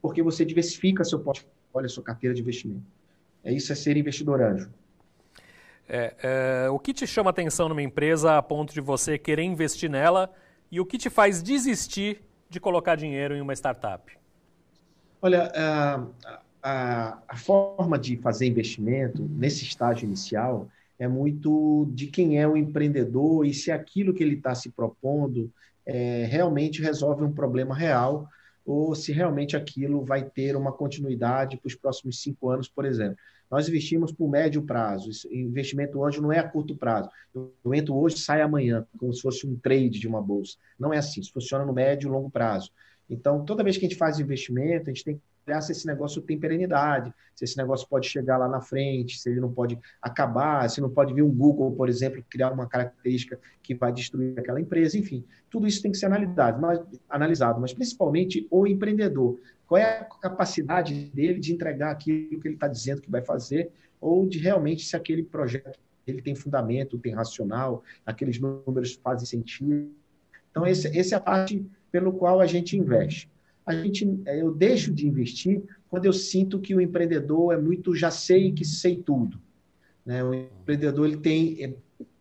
porque 0.00 0.22
você 0.22 0.44
diversifica 0.44 1.04
seu 1.04 1.18
portfólio, 1.18 1.90
sua 1.90 2.02
carteira 2.02 2.34
de 2.34 2.40
investimento. 2.40 2.86
É 3.42 3.52
isso 3.52 3.72
é 3.72 3.74
ser 3.74 3.96
investidor 3.96 4.40
anjo. 4.40 4.70
É, 5.88 6.14
é, 6.22 6.70
o 6.70 6.78
que 6.78 6.94
te 6.94 7.06
chama 7.06 7.30
atenção 7.30 7.68
numa 7.68 7.82
empresa 7.82 8.38
a 8.38 8.42
ponto 8.42 8.72
de 8.72 8.80
você 8.80 9.18
querer 9.18 9.42
investir 9.42 9.90
nela 9.90 10.32
e 10.70 10.80
o 10.80 10.86
que 10.86 10.96
te 10.96 11.10
faz 11.10 11.42
desistir 11.42 12.22
de 12.50 12.58
colocar 12.58 12.96
dinheiro 12.96 13.34
em 13.34 13.40
uma 13.40 13.54
startup? 13.54 14.12
Olha, 15.22 15.52
a, 15.54 16.06
a, 16.62 17.18
a 17.28 17.36
forma 17.36 17.96
de 17.96 18.16
fazer 18.16 18.46
investimento 18.46 19.22
nesse 19.22 19.64
estágio 19.64 20.04
inicial 20.04 20.68
é 20.98 21.06
muito 21.06 21.88
de 21.94 22.08
quem 22.08 22.38
é 22.38 22.46
o 22.46 22.56
empreendedor 22.56 23.46
e 23.46 23.54
se 23.54 23.70
aquilo 23.70 24.12
que 24.12 24.22
ele 24.22 24.34
está 24.34 24.54
se 24.54 24.70
propondo 24.70 25.50
é, 25.86 26.26
realmente 26.28 26.82
resolve 26.82 27.24
um 27.24 27.32
problema 27.32 27.74
real 27.74 28.28
ou 28.66 28.94
se 28.94 29.12
realmente 29.12 29.56
aquilo 29.56 30.04
vai 30.04 30.22
ter 30.22 30.56
uma 30.56 30.72
continuidade 30.72 31.56
para 31.56 31.68
os 31.68 31.74
próximos 31.74 32.20
cinco 32.20 32.50
anos, 32.50 32.68
por 32.68 32.84
exemplo. 32.84 33.16
Nós 33.50 33.68
investimos 33.68 34.12
por 34.12 34.30
médio 34.30 34.62
prazo. 34.62 35.10
investimento 35.30 36.04
anjo 36.04 36.22
não 36.22 36.32
é 36.32 36.38
a 36.38 36.48
curto 36.48 36.76
prazo. 36.76 37.10
Eu 37.34 37.74
entro 37.74 37.96
hoje, 37.96 38.18
sai 38.18 38.40
amanhã, 38.42 38.86
como 38.96 39.12
se 39.12 39.20
fosse 39.20 39.46
um 39.46 39.56
trade 39.56 39.98
de 39.98 40.06
uma 40.06 40.22
bolsa. 40.22 40.56
Não 40.78 40.94
é 40.94 40.98
assim. 40.98 41.20
Isso 41.20 41.32
funciona 41.32 41.64
no 41.64 41.72
médio 41.72 42.08
e 42.08 42.10
longo 42.10 42.30
prazo. 42.30 42.70
Então, 43.08 43.44
toda 43.44 43.64
vez 43.64 43.76
que 43.76 43.84
a 43.84 43.88
gente 43.88 43.98
faz 43.98 44.20
investimento, 44.20 44.88
a 44.88 44.92
gente 44.92 45.04
tem 45.04 45.16
que 45.16 45.22
se 45.58 45.72
esse 45.72 45.86
negócio 45.86 46.20
tem 46.20 46.38
perenidade, 46.38 47.14
se 47.34 47.44
esse 47.44 47.56
negócio 47.56 47.88
pode 47.88 48.06
chegar 48.06 48.36
lá 48.36 48.46
na 48.46 48.60
frente, 48.60 49.18
se 49.18 49.30
ele 49.30 49.40
não 49.40 49.50
pode 49.50 49.78
acabar, 50.02 50.68
se 50.68 50.82
não 50.82 50.90
pode 50.90 51.14
vir 51.14 51.22
um 51.22 51.30
Google, 51.30 51.72
por 51.72 51.88
exemplo, 51.88 52.22
criar 52.28 52.52
uma 52.52 52.66
característica 52.66 53.38
que 53.62 53.74
vai 53.74 53.90
destruir 53.90 54.38
aquela 54.38 54.60
empresa. 54.60 54.98
Enfim, 54.98 55.24
tudo 55.48 55.66
isso 55.66 55.80
tem 55.80 55.90
que 55.90 55.96
ser 55.96 56.06
analisado, 56.06 56.60
mas, 56.60 56.80
analisado, 57.08 57.60
mas 57.60 57.72
principalmente 57.72 58.46
o 58.50 58.66
empreendedor 58.66 59.38
qual 59.70 59.78
é 59.78 60.00
a 60.00 60.04
capacidade 60.04 60.92
dele 61.14 61.38
de 61.38 61.52
entregar 61.52 61.92
aquilo 61.92 62.40
que 62.40 62.48
ele 62.48 62.56
está 62.56 62.66
dizendo 62.66 63.00
que 63.00 63.08
vai 63.08 63.22
fazer, 63.22 63.70
ou 64.00 64.26
de 64.26 64.36
realmente 64.40 64.84
se 64.84 64.96
aquele 64.96 65.22
projeto 65.22 65.78
ele 66.04 66.20
tem 66.20 66.34
fundamento, 66.34 66.98
tem 66.98 67.14
racional, 67.14 67.84
aqueles 68.04 68.40
números 68.40 68.98
fazem 69.00 69.26
sentido. 69.26 69.88
Então, 70.50 70.66
essa 70.66 70.88
é 70.88 71.14
a 71.14 71.20
parte 71.20 71.64
pelo 71.92 72.12
qual 72.12 72.40
a 72.40 72.46
gente 72.46 72.76
investe. 72.76 73.30
A 73.70 73.82
gente, 73.82 74.22
eu 74.26 74.52
deixo 74.52 74.92
de 74.92 75.06
investir 75.06 75.62
quando 75.88 76.06
eu 76.06 76.12
sinto 76.12 76.60
que 76.60 76.74
o 76.74 76.80
empreendedor 76.80 77.52
é 77.52 77.56
muito 77.56 77.94
já 77.94 78.10
sei 78.10 78.52
que 78.52 78.64
sei 78.64 78.96
tudo. 78.96 79.40
Né? 80.04 80.22
O 80.24 80.34
empreendedor 80.34 81.06
ele 81.06 81.16
tem 81.16 81.64
é, 81.64 81.74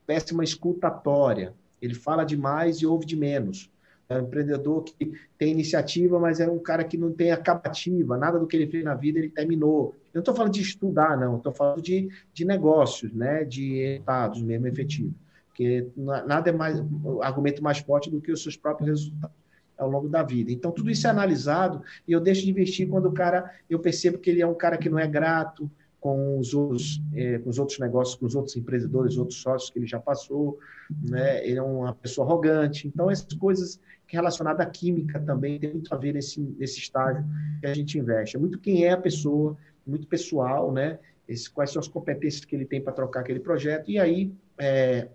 péssima 0.05 0.43
escutatória, 0.43 1.53
ele 1.81 1.93
fala 1.93 2.23
demais 2.23 2.77
e 2.77 2.85
ouve 2.85 3.05
de 3.05 3.15
menos. 3.15 3.71
É 4.09 4.17
um 4.17 4.23
empreendedor 4.23 4.83
que 4.83 5.13
tem 5.37 5.51
iniciativa, 5.51 6.19
mas 6.19 6.39
é 6.39 6.49
um 6.49 6.57
cara 6.57 6.83
que 6.83 6.97
não 6.97 7.11
tem 7.13 7.31
acabativa, 7.31 8.17
nada 8.17 8.39
do 8.39 8.47
que 8.47 8.57
ele 8.57 8.65
fez 8.65 8.83
na 8.83 8.95
vida 8.95 9.19
ele 9.19 9.29
terminou. 9.29 9.95
Eu 10.05 10.19
não 10.19 10.21
estou 10.21 10.33
falando 10.33 10.53
de 10.53 10.61
estudar, 10.61 11.15
não, 11.15 11.37
estou 11.37 11.53
falando 11.53 11.81
de, 11.81 12.09
de 12.33 12.43
negócios, 12.43 13.13
né? 13.13 13.43
de 13.43 13.83
resultados 13.83 14.41
mesmo 14.41 14.67
efetivos. 14.67 15.13
Porque 15.47 15.87
nada 15.95 16.49
é 16.49 16.53
mais 16.53 16.81
argumento 17.21 17.61
mais 17.61 17.79
forte 17.79 18.09
do 18.09 18.19
que 18.19 18.31
os 18.31 18.41
seus 18.41 18.57
próprios 18.57 18.89
resultados 18.89 19.35
ao 19.79 19.89
longo 19.89 20.09
da 20.09 20.21
vida. 20.21 20.51
Então, 20.51 20.71
tudo 20.71 20.91
isso 20.91 21.07
é 21.07 21.09
analisado 21.09 21.81
e 22.07 22.11
eu 22.11 22.19
deixo 22.19 22.43
de 22.43 22.51
investir 22.51 22.87
quando 22.87 23.07
o 23.07 23.11
cara, 23.11 23.51
eu 23.69 23.79
percebo 23.79 24.19
que 24.19 24.29
ele 24.29 24.41
é 24.41 24.47
um 24.47 24.53
cara 24.53 24.77
que 24.77 24.89
não 24.89 24.99
é 24.99 25.07
grato, 25.07 25.69
com 25.99 26.39
os 26.39 26.53
outros, 26.53 27.01
é, 27.13 27.39
com 27.39 27.49
os 27.49 27.59
outros 27.59 27.77
negócios, 27.77 28.15
com 28.15 28.25
os 28.25 28.33
outros 28.33 28.55
empreendedores, 28.55 29.17
outros 29.17 29.41
sócios 29.41 29.69
que 29.69 29.79
ele 29.79 29.85
já 29.85 29.99
passou, 29.99 30.57
né? 30.89 31.45
Ele 31.45 31.57
é 31.57 31.61
uma 31.61 31.93
pessoa 31.93 32.25
arrogante. 32.25 32.87
Então, 32.87 33.11
essas 33.11 33.33
coisas 33.33 33.81
relacionadas 34.07 34.65
à 34.65 34.69
química 34.69 35.19
também 35.19 35.59
tem 35.59 35.73
muito 35.73 35.93
a 35.93 35.97
ver 35.97 36.13
nesse, 36.13 36.39
nesse 36.57 36.79
estágio 36.79 37.25
que 37.59 37.67
a 37.67 37.73
gente 37.73 37.99
investe. 37.99 38.37
É 38.37 38.39
muito 38.39 38.59
quem 38.59 38.85
é 38.85 38.91
a 38.91 38.97
pessoa, 38.97 39.57
muito 39.85 40.07
pessoal, 40.07 40.71
né? 40.71 40.99
esse, 41.29 41.49
quais 41.49 41.71
são 41.71 41.79
as 41.79 41.87
competências 41.87 42.43
que 42.43 42.55
ele 42.55 42.65
tem 42.65 42.81
para 42.81 42.91
trocar 42.91 43.19
aquele 43.19 43.39
projeto, 43.39 43.89
e 43.89 43.99
aí 43.99 44.33
é, 44.57 45.07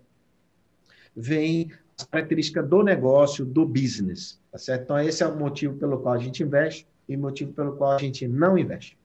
vem 1.13 1.71
as 1.97 2.05
características 2.05 2.67
do 2.67 2.83
negócio, 2.83 3.45
do 3.45 3.65
business, 3.65 4.39
tá 4.51 4.57
certo? 4.57 4.83
Então, 4.83 4.99
esse 4.99 5.23
é 5.23 5.27
o 5.27 5.35
motivo 5.35 5.77
pelo 5.77 5.99
qual 5.99 6.13
a 6.13 6.17
gente 6.17 6.43
investe 6.43 6.87
e 7.07 7.15
o 7.15 7.19
motivo 7.19 7.53
pelo 7.53 7.75
qual 7.75 7.91
a 7.91 7.97
gente 7.97 8.27
não 8.27 8.57
investe. 8.57 8.97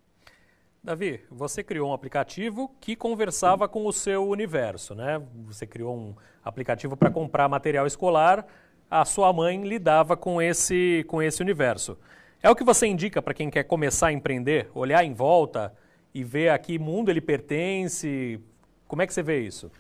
Davi, 0.83 1.21
você 1.31 1.63
criou 1.63 1.91
um 1.91 1.93
aplicativo 1.93 2.75
que 2.81 2.97
conversava 2.97 3.69
com 3.69 3.87
o 3.87 3.93
seu 3.93 4.27
universo, 4.27 4.95
né? 4.95 5.23
Você 5.45 5.67
criou 5.67 5.95
um 5.95 6.15
aplicativo 6.43 6.97
para 6.97 7.11
comprar 7.11 7.49
material 7.49 7.87
escolar, 7.87 8.47
a 8.91 9.05
sua 9.05 9.31
mãe 9.33 9.63
lidava 9.63 10.17
com 10.17 10.41
esse, 10.41 11.05
com 11.07 11.23
esse 11.23 11.43
universo. 11.43 11.99
É 12.43 12.49
o 12.49 12.57
que 12.57 12.65
você 12.65 12.87
indica 12.87 13.21
para 13.21 13.35
quem 13.35 13.51
quer 13.51 13.65
começar 13.65 14.07
a 14.07 14.13
empreender, 14.13 14.71
olhar 14.75 15.05
em 15.05 15.13
volta 15.13 15.73
e 16.15 16.25
ver 16.25 16.49
a 16.49 16.59
que 16.59 16.79
mundo 16.79 17.11
ele 17.11 17.21
pertence? 17.21 18.41
Como 18.89 19.03
é 19.03 19.07
que 19.07 19.13
você 19.13 19.23
vê 19.23 19.41
isso? 19.41 19.71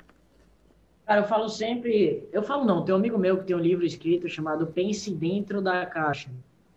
Cara, 1.11 1.23
eu 1.23 1.27
falo 1.27 1.49
sempre, 1.49 2.29
eu 2.33 2.41
falo 2.41 2.65
não, 2.65 2.85
tem 2.85 2.95
um 2.95 2.99
amigo 2.99 3.19
meu 3.19 3.37
que 3.39 3.43
tem 3.43 3.57
um 3.57 3.59
livro 3.59 3.85
escrito 3.85 4.29
chamado 4.29 4.69
Pense 4.69 5.13
Dentro 5.13 5.61
da 5.61 5.85
Caixa, 5.85 6.31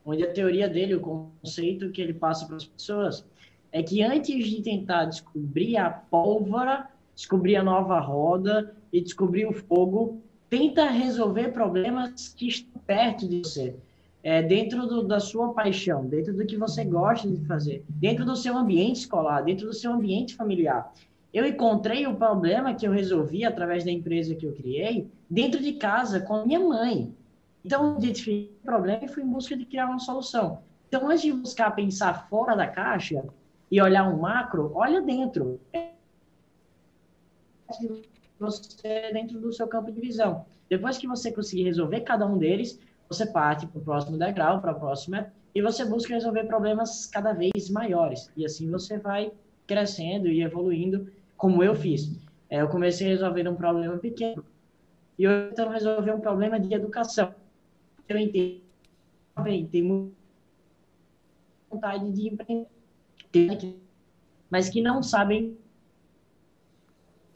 onde 0.03 0.23
a 0.23 0.33
teoria 0.33 0.67
dele, 0.67 0.95
o 0.95 0.99
conceito 0.99 1.91
que 1.91 2.01
ele 2.01 2.15
passa 2.15 2.47
para 2.47 2.55
as 2.55 2.65
pessoas 2.65 3.23
é 3.71 3.83
que 3.83 4.01
antes 4.01 4.43
de 4.43 4.63
tentar 4.63 5.05
descobrir 5.05 5.77
a 5.77 5.87
pólvora, 5.91 6.89
descobrir 7.13 7.57
a 7.57 7.63
nova 7.63 7.99
roda 7.99 8.75
e 8.91 9.01
descobrir 9.01 9.45
o 9.45 9.53
fogo, 9.53 10.19
tenta 10.49 10.89
resolver 10.89 11.49
problemas 11.49 12.29
que 12.29 12.47
estão 12.47 12.81
perto 12.87 13.27
de 13.27 13.37
você, 13.41 13.75
é, 14.23 14.41
dentro 14.41 14.87
do, 14.87 15.03
da 15.03 15.19
sua 15.19 15.53
paixão, 15.53 16.07
dentro 16.07 16.33
do 16.33 16.43
que 16.43 16.57
você 16.57 16.83
gosta 16.83 17.29
de 17.29 17.45
fazer, 17.45 17.85
dentro 17.87 18.25
do 18.25 18.35
seu 18.35 18.57
ambiente 18.57 19.01
escolar, 19.01 19.43
dentro 19.43 19.67
do 19.67 19.73
seu 19.73 19.93
ambiente 19.93 20.33
familiar. 20.35 20.91
Eu 21.33 21.45
encontrei 21.47 22.05
o 22.05 22.15
problema 22.15 22.75
que 22.75 22.85
eu 22.85 22.91
resolvi 22.91 23.43
através 23.43 23.83
da 23.83 23.91
empresa 23.91 24.35
que 24.35 24.45
eu 24.45 24.53
criei 24.53 25.09
dentro 25.29 25.59
de 25.61 25.73
casa 25.73 26.19
com 26.19 26.45
minha 26.45 26.59
mãe. 26.59 27.13
Então, 27.65 27.97
identifiquei 27.97 28.55
o 28.61 28.65
problema 28.65 29.05
e 29.05 29.07
fui 29.07 29.23
em 29.23 29.27
busca 29.27 29.57
de 29.57 29.65
criar 29.65 29.87
uma 29.87 29.99
solução. 29.99 30.59
Então, 30.87 31.09
antes 31.09 31.23
de 31.23 31.31
buscar 31.31 31.71
pensar 31.71 32.27
fora 32.29 32.55
da 32.55 32.67
caixa, 32.67 33.23
e 33.73 33.81
olhar 33.81 34.07
um 34.07 34.19
macro, 34.19 34.71
olha 34.75 35.01
dentro. 35.01 35.59
Você 38.39 39.11
dentro 39.11 39.39
do 39.39 39.51
seu 39.51 39.67
campo 39.67 39.91
de 39.91 39.99
visão. 39.99 40.45
Depois 40.69 40.99
que 40.99 41.07
você 41.07 41.31
conseguir 41.31 41.63
resolver 41.63 42.01
cada 42.01 42.23
um 42.27 42.37
deles, 42.37 42.79
você 43.09 43.25
parte 43.25 43.65
para 43.65 43.81
o 43.81 43.83
próximo 43.83 44.15
degrau, 44.15 44.61
para 44.61 44.73
a 44.73 44.75
próxima, 44.75 45.33
e 45.55 45.61
você 45.63 45.83
busca 45.83 46.13
resolver 46.13 46.43
problemas 46.43 47.07
cada 47.07 47.33
vez 47.33 47.67
maiores. 47.71 48.29
E 48.37 48.45
assim 48.45 48.69
você 48.69 48.99
vai 48.99 49.31
crescendo 49.65 50.27
e 50.27 50.43
evoluindo, 50.43 51.11
como 51.43 51.61
eu 51.61 51.75
fiz. 51.75 52.09
É, 52.49 52.61
eu 52.61 52.69
comecei 52.69 53.07
a 53.07 53.09
resolver 53.09 53.49
um 53.49 53.55
problema 53.55 53.97
pequeno, 53.97 54.45
e 55.19 55.25
eu 55.25 55.49
tentando 55.49 55.71
resolver 55.71 56.13
um 56.13 56.21
problema 56.21 56.57
de 56.57 56.73
educação. 56.73 57.35
Eu 58.07 58.17
entendo, 58.17 58.61
tem 59.69 60.13
vontade 61.69 62.09
de 62.13 62.29
empreender 62.29 63.75
mas 64.49 64.69
que 64.69 64.81
não 64.81 65.03
sabem 65.03 65.57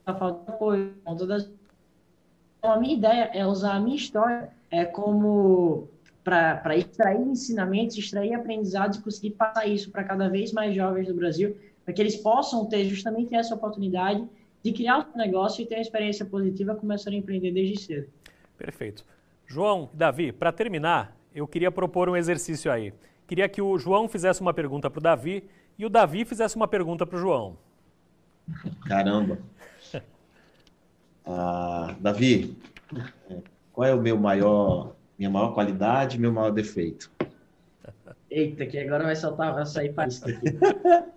a 0.05 0.13
falta 0.13 0.45
de 0.45 0.51
apoio. 0.51 0.95
Então, 1.05 2.71
a 2.71 2.79
minha 2.79 2.95
ideia 2.95 3.29
é 3.33 3.45
usar 3.45 3.75
a 3.75 3.79
minha 3.81 3.97
história 3.97 4.53
é 4.71 4.85
como 4.85 5.89
para 6.23 6.77
extrair 6.77 7.19
ensinamentos, 7.19 7.97
extrair 7.97 8.33
aprendizados 8.33 8.99
e 8.99 9.01
conseguir 9.01 9.31
passar 9.31 9.67
isso 9.67 9.91
para 9.91 10.05
cada 10.05 10.29
vez 10.29 10.53
mais 10.53 10.73
jovens 10.73 11.07
do 11.07 11.13
Brasil, 11.13 11.57
para 11.87 11.93
que 11.93 12.01
eles 12.01 12.17
possam 12.17 12.65
ter 12.65 12.83
justamente 12.83 13.33
essa 13.33 13.55
oportunidade 13.55 14.21
de 14.61 14.73
criar 14.73 15.09
um 15.15 15.17
negócio 15.17 15.63
e 15.63 15.65
ter 15.65 15.75
uma 15.75 15.81
experiência 15.81 16.25
positiva 16.25 16.75
começando 16.75 17.13
a 17.13 17.17
empreender 17.17 17.53
desde 17.53 17.79
cedo. 17.79 18.09
Perfeito. 18.57 19.05
João, 19.45 19.89
Davi, 19.93 20.33
para 20.33 20.51
terminar, 20.51 21.15
eu 21.33 21.47
queria 21.47 21.71
propor 21.71 22.09
um 22.09 22.17
exercício 22.17 22.69
aí. 22.69 22.93
Queria 23.25 23.47
que 23.47 23.61
o 23.61 23.77
João 23.77 24.09
fizesse 24.09 24.41
uma 24.41 24.53
pergunta 24.53 24.89
para 24.89 24.99
o 24.99 25.01
Davi 25.01 25.45
e 25.79 25.85
o 25.85 25.89
Davi 25.89 26.25
fizesse 26.25 26.57
uma 26.57 26.67
pergunta 26.67 27.05
para 27.05 27.15
o 27.15 27.21
João. 27.21 27.57
Caramba. 28.85 29.39
Ah, 31.29 31.93
Davi, 31.99 32.57
qual 33.73 33.85
é 33.85 33.93
o 33.93 34.01
meu 34.01 34.17
maior, 34.17 34.95
minha 35.19 35.29
maior 35.29 35.53
qualidade, 35.53 36.17
meu 36.17 36.31
maior 36.31 36.51
defeito? 36.51 37.11
Eita, 38.31 38.65
que 38.65 38.79
agora 38.79 39.03
vai 39.03 39.13
soltar, 39.13 39.53
vai 39.53 39.65
sair 39.65 39.93
faísca 39.93 40.29
aqui. 40.29 40.45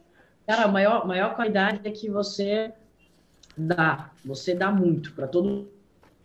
Cara, 0.50 0.64
a 0.64 0.68
maior, 0.68 1.06
maior 1.06 1.36
qualidade 1.36 1.78
é 1.84 1.92
que 1.92 2.10
você 2.10 2.72
dá, 3.56 4.10
você 4.24 4.52
dá 4.52 4.72
muito 4.72 5.14
para 5.14 5.28
todo 5.28 5.70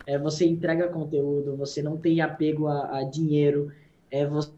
é, 0.07 0.17
você 0.17 0.47
entrega 0.47 0.87
conteúdo, 0.87 1.55
você 1.55 1.83
não 1.83 1.95
tem 1.95 2.21
apego 2.21 2.65
a, 2.65 2.97
a 2.97 3.03
dinheiro, 3.03 3.71
é, 4.09 4.25
você 4.25 4.49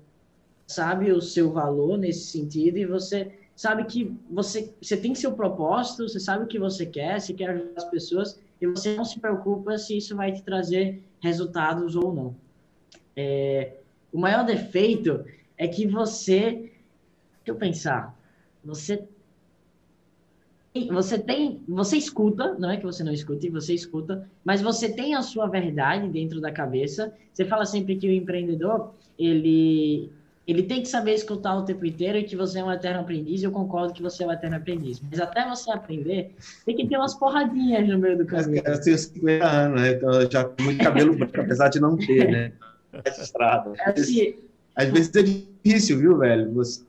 sabe 0.66 1.12
o 1.12 1.22
seu 1.22 1.52
valor 1.52 1.98
nesse 1.98 2.28
sentido 2.28 2.78
e 2.78 2.86
você 2.86 3.38
sabe 3.58 3.84
que 3.84 4.18
você, 4.32 4.74
você 4.82 4.96
tem 4.96 5.14
seu 5.14 5.34
propósito, 5.34 6.08
você 6.08 6.18
sabe 6.22 6.46
o 6.46 6.48
que 6.48 6.58
você 6.58 6.86
quer, 6.86 7.20
você 7.20 7.34
quer 7.34 7.50
ajudar 7.50 7.74
as 7.76 7.90
pessoas 7.90 8.40
e 8.62 8.68
você 8.68 8.96
não 8.96 9.04
se 9.04 9.20
preocupa 9.20 9.78
se 9.78 9.98
isso 9.98 10.16
vai 10.16 10.32
te 10.32 10.44
trazer 10.44 11.04
resultados 11.20 11.94
ou 11.94 12.16
não. 12.16 12.36
É, 13.18 13.74
o 14.14 14.18
maior 14.18 14.46
defeito 14.46 15.26
é 15.58 15.68
que 15.68 15.86
você, 15.86 16.52
deixa 16.52 16.72
eu 17.48 17.56
pensar, 17.56 18.18
você 18.64 19.06
você 20.86 21.18
tem, 21.18 21.62
você 21.68 21.98
escuta, 21.98 22.56
não 22.60 22.70
é 22.70 22.78
que 22.78 22.86
você 22.86 23.04
não 23.04 23.12
escuta, 23.12 23.50
você 23.50 23.74
escuta, 23.74 24.28
mas 24.44 24.62
você 24.62 24.90
tem 24.90 25.16
a 25.16 25.22
sua 25.22 25.48
verdade 25.48 26.08
dentro 26.10 26.40
da 26.40 26.52
cabeça. 26.52 27.14
Você 27.34 27.46
fala 27.46 27.66
sempre 27.66 27.96
que 27.96 28.08
o 28.08 28.12
empreendedor, 28.12 28.94
ele 29.18 30.12
ele 30.48 30.64
tem 30.64 30.82
que 30.82 30.88
saber 30.88 31.14
escutar 31.14 31.58
o 31.58 31.64
tempo 31.64 31.86
inteiro 31.86 32.18
e 32.18 32.24
que 32.24 32.36
você 32.36 32.60
é 32.60 32.64
um 32.64 32.72
eterno 32.72 33.02
aprendiz, 33.02 33.44
eu 33.44 33.52
concordo 33.52 33.94
que 33.94 34.02
você 34.02 34.24
é 34.24 34.28
um 34.28 34.32
eterno 34.32 34.56
aprendiz. 34.56 35.02
Mas 35.02 35.20
até 35.20 35.46
você 35.46 35.70
aprender, 35.70 36.34
tem 36.66 36.74
que 36.74 36.88
ter 36.88 36.96
umas 36.96 37.14
porradinhas 37.14 37.86
no 37.86 38.00
meio 38.00 38.18
do 38.18 38.26
caminho. 38.26 38.64
Eu 38.66 38.80
tenho 38.80 38.98
50 38.98 39.46
anos, 39.46 39.82
né? 39.82 39.92
Então 39.92 40.22
eu 40.22 40.32
já 40.32 40.46
tenho 40.46 40.70
muito 40.70 40.82
cabelo 40.82 41.18
branco, 41.18 41.42
apesar 41.42 41.68
de 41.68 41.82
não 41.82 41.98
ter, 41.98 42.32
né? 42.32 42.54
Estrada. 43.06 43.74
É 43.78 43.90
assim, 43.90 44.36
Às 44.74 44.90
vezes 44.90 45.14
é 45.16 45.22
difícil, 45.22 46.00
viu, 46.00 46.18
velho? 46.18 46.50
Você 46.54 46.82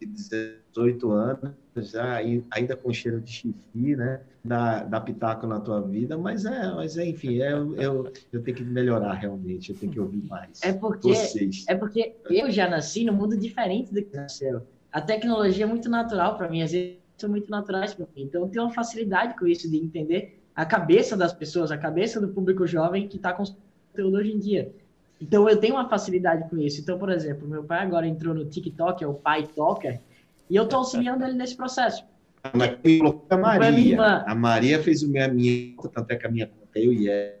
18 0.00 1.10
anos, 1.10 1.50
já 1.82 2.16
ainda 2.50 2.76
com 2.76 2.92
cheiro 2.92 3.20
de 3.20 3.30
chifre, 3.30 3.96
né? 3.96 4.20
Dá, 4.44 4.84
dá 4.84 5.00
pitaco 5.00 5.46
na 5.46 5.58
tua 5.60 5.80
vida, 5.80 6.16
mas 6.16 6.44
é, 6.44 6.72
mas 6.74 6.96
é, 6.96 7.04
enfim, 7.04 7.40
é, 7.40 7.52
eu, 7.52 8.12
eu 8.32 8.42
tenho 8.42 8.56
que 8.56 8.62
melhorar 8.62 9.14
realmente, 9.14 9.70
eu 9.70 9.76
tenho 9.76 9.92
que 9.92 10.00
ouvir 10.00 10.22
mais. 10.24 10.62
É 10.62 10.72
porque, 10.72 11.08
vocês. 11.08 11.64
é 11.68 11.74
porque 11.74 12.14
eu 12.30 12.50
já 12.50 12.68
nasci 12.68 13.04
num 13.04 13.12
mundo 13.12 13.36
diferente 13.36 13.92
do 13.92 14.02
que 14.02 14.16
nasceu. 14.16 14.62
A 14.92 15.00
tecnologia 15.00 15.64
é 15.64 15.68
muito 15.68 15.88
natural 15.88 16.36
para 16.36 16.48
mim, 16.48 16.62
às 16.62 16.72
vezes 16.72 16.96
são 17.16 17.30
muito 17.30 17.50
naturais 17.50 17.94
para 17.94 18.06
mim. 18.14 18.22
Então 18.22 18.42
eu 18.42 18.48
tenho 18.48 18.64
uma 18.64 18.72
facilidade 18.72 19.38
com 19.38 19.46
isso 19.46 19.68
de 19.70 19.76
entender 19.76 20.40
a 20.54 20.64
cabeça 20.64 21.16
das 21.16 21.32
pessoas, 21.32 21.70
a 21.70 21.78
cabeça 21.78 22.20
do 22.20 22.28
público 22.28 22.66
jovem 22.66 23.08
que 23.08 23.16
está 23.16 23.32
com 23.32 23.44
conteúdo 23.90 24.16
hoje 24.16 24.32
em 24.32 24.38
dia. 24.38 24.72
Então 25.20 25.48
eu 25.48 25.56
tenho 25.58 25.74
uma 25.74 25.88
facilidade 25.88 26.48
com 26.48 26.58
isso. 26.58 26.80
Então, 26.80 26.98
por 26.98 27.10
exemplo, 27.10 27.48
meu 27.48 27.64
pai 27.64 27.80
agora 27.80 28.06
entrou 28.06 28.34
no 28.34 28.44
TikTok, 28.44 29.02
é 29.02 29.06
o 29.06 29.14
pai 29.14 29.46
Talker, 29.46 30.00
e 30.48 30.56
eu 30.56 30.64
estou 30.64 30.80
auxiliando 30.80 31.24
ele 31.24 31.34
nesse 31.34 31.56
processo. 31.56 32.04
A 32.42 33.36
Maria. 33.36 34.02
A 34.26 34.34
Maria 34.34 34.82
fez 34.82 35.02
o 35.02 35.08
minha, 35.08 35.28
minha 35.28 35.74
tanto 35.92 36.10
é 36.10 36.16
que 36.16 36.26
a 36.26 36.30
minha 36.30 36.46
conta 36.46 36.78
eu 36.78 36.92
e 36.92 37.08
ela. 37.08 37.36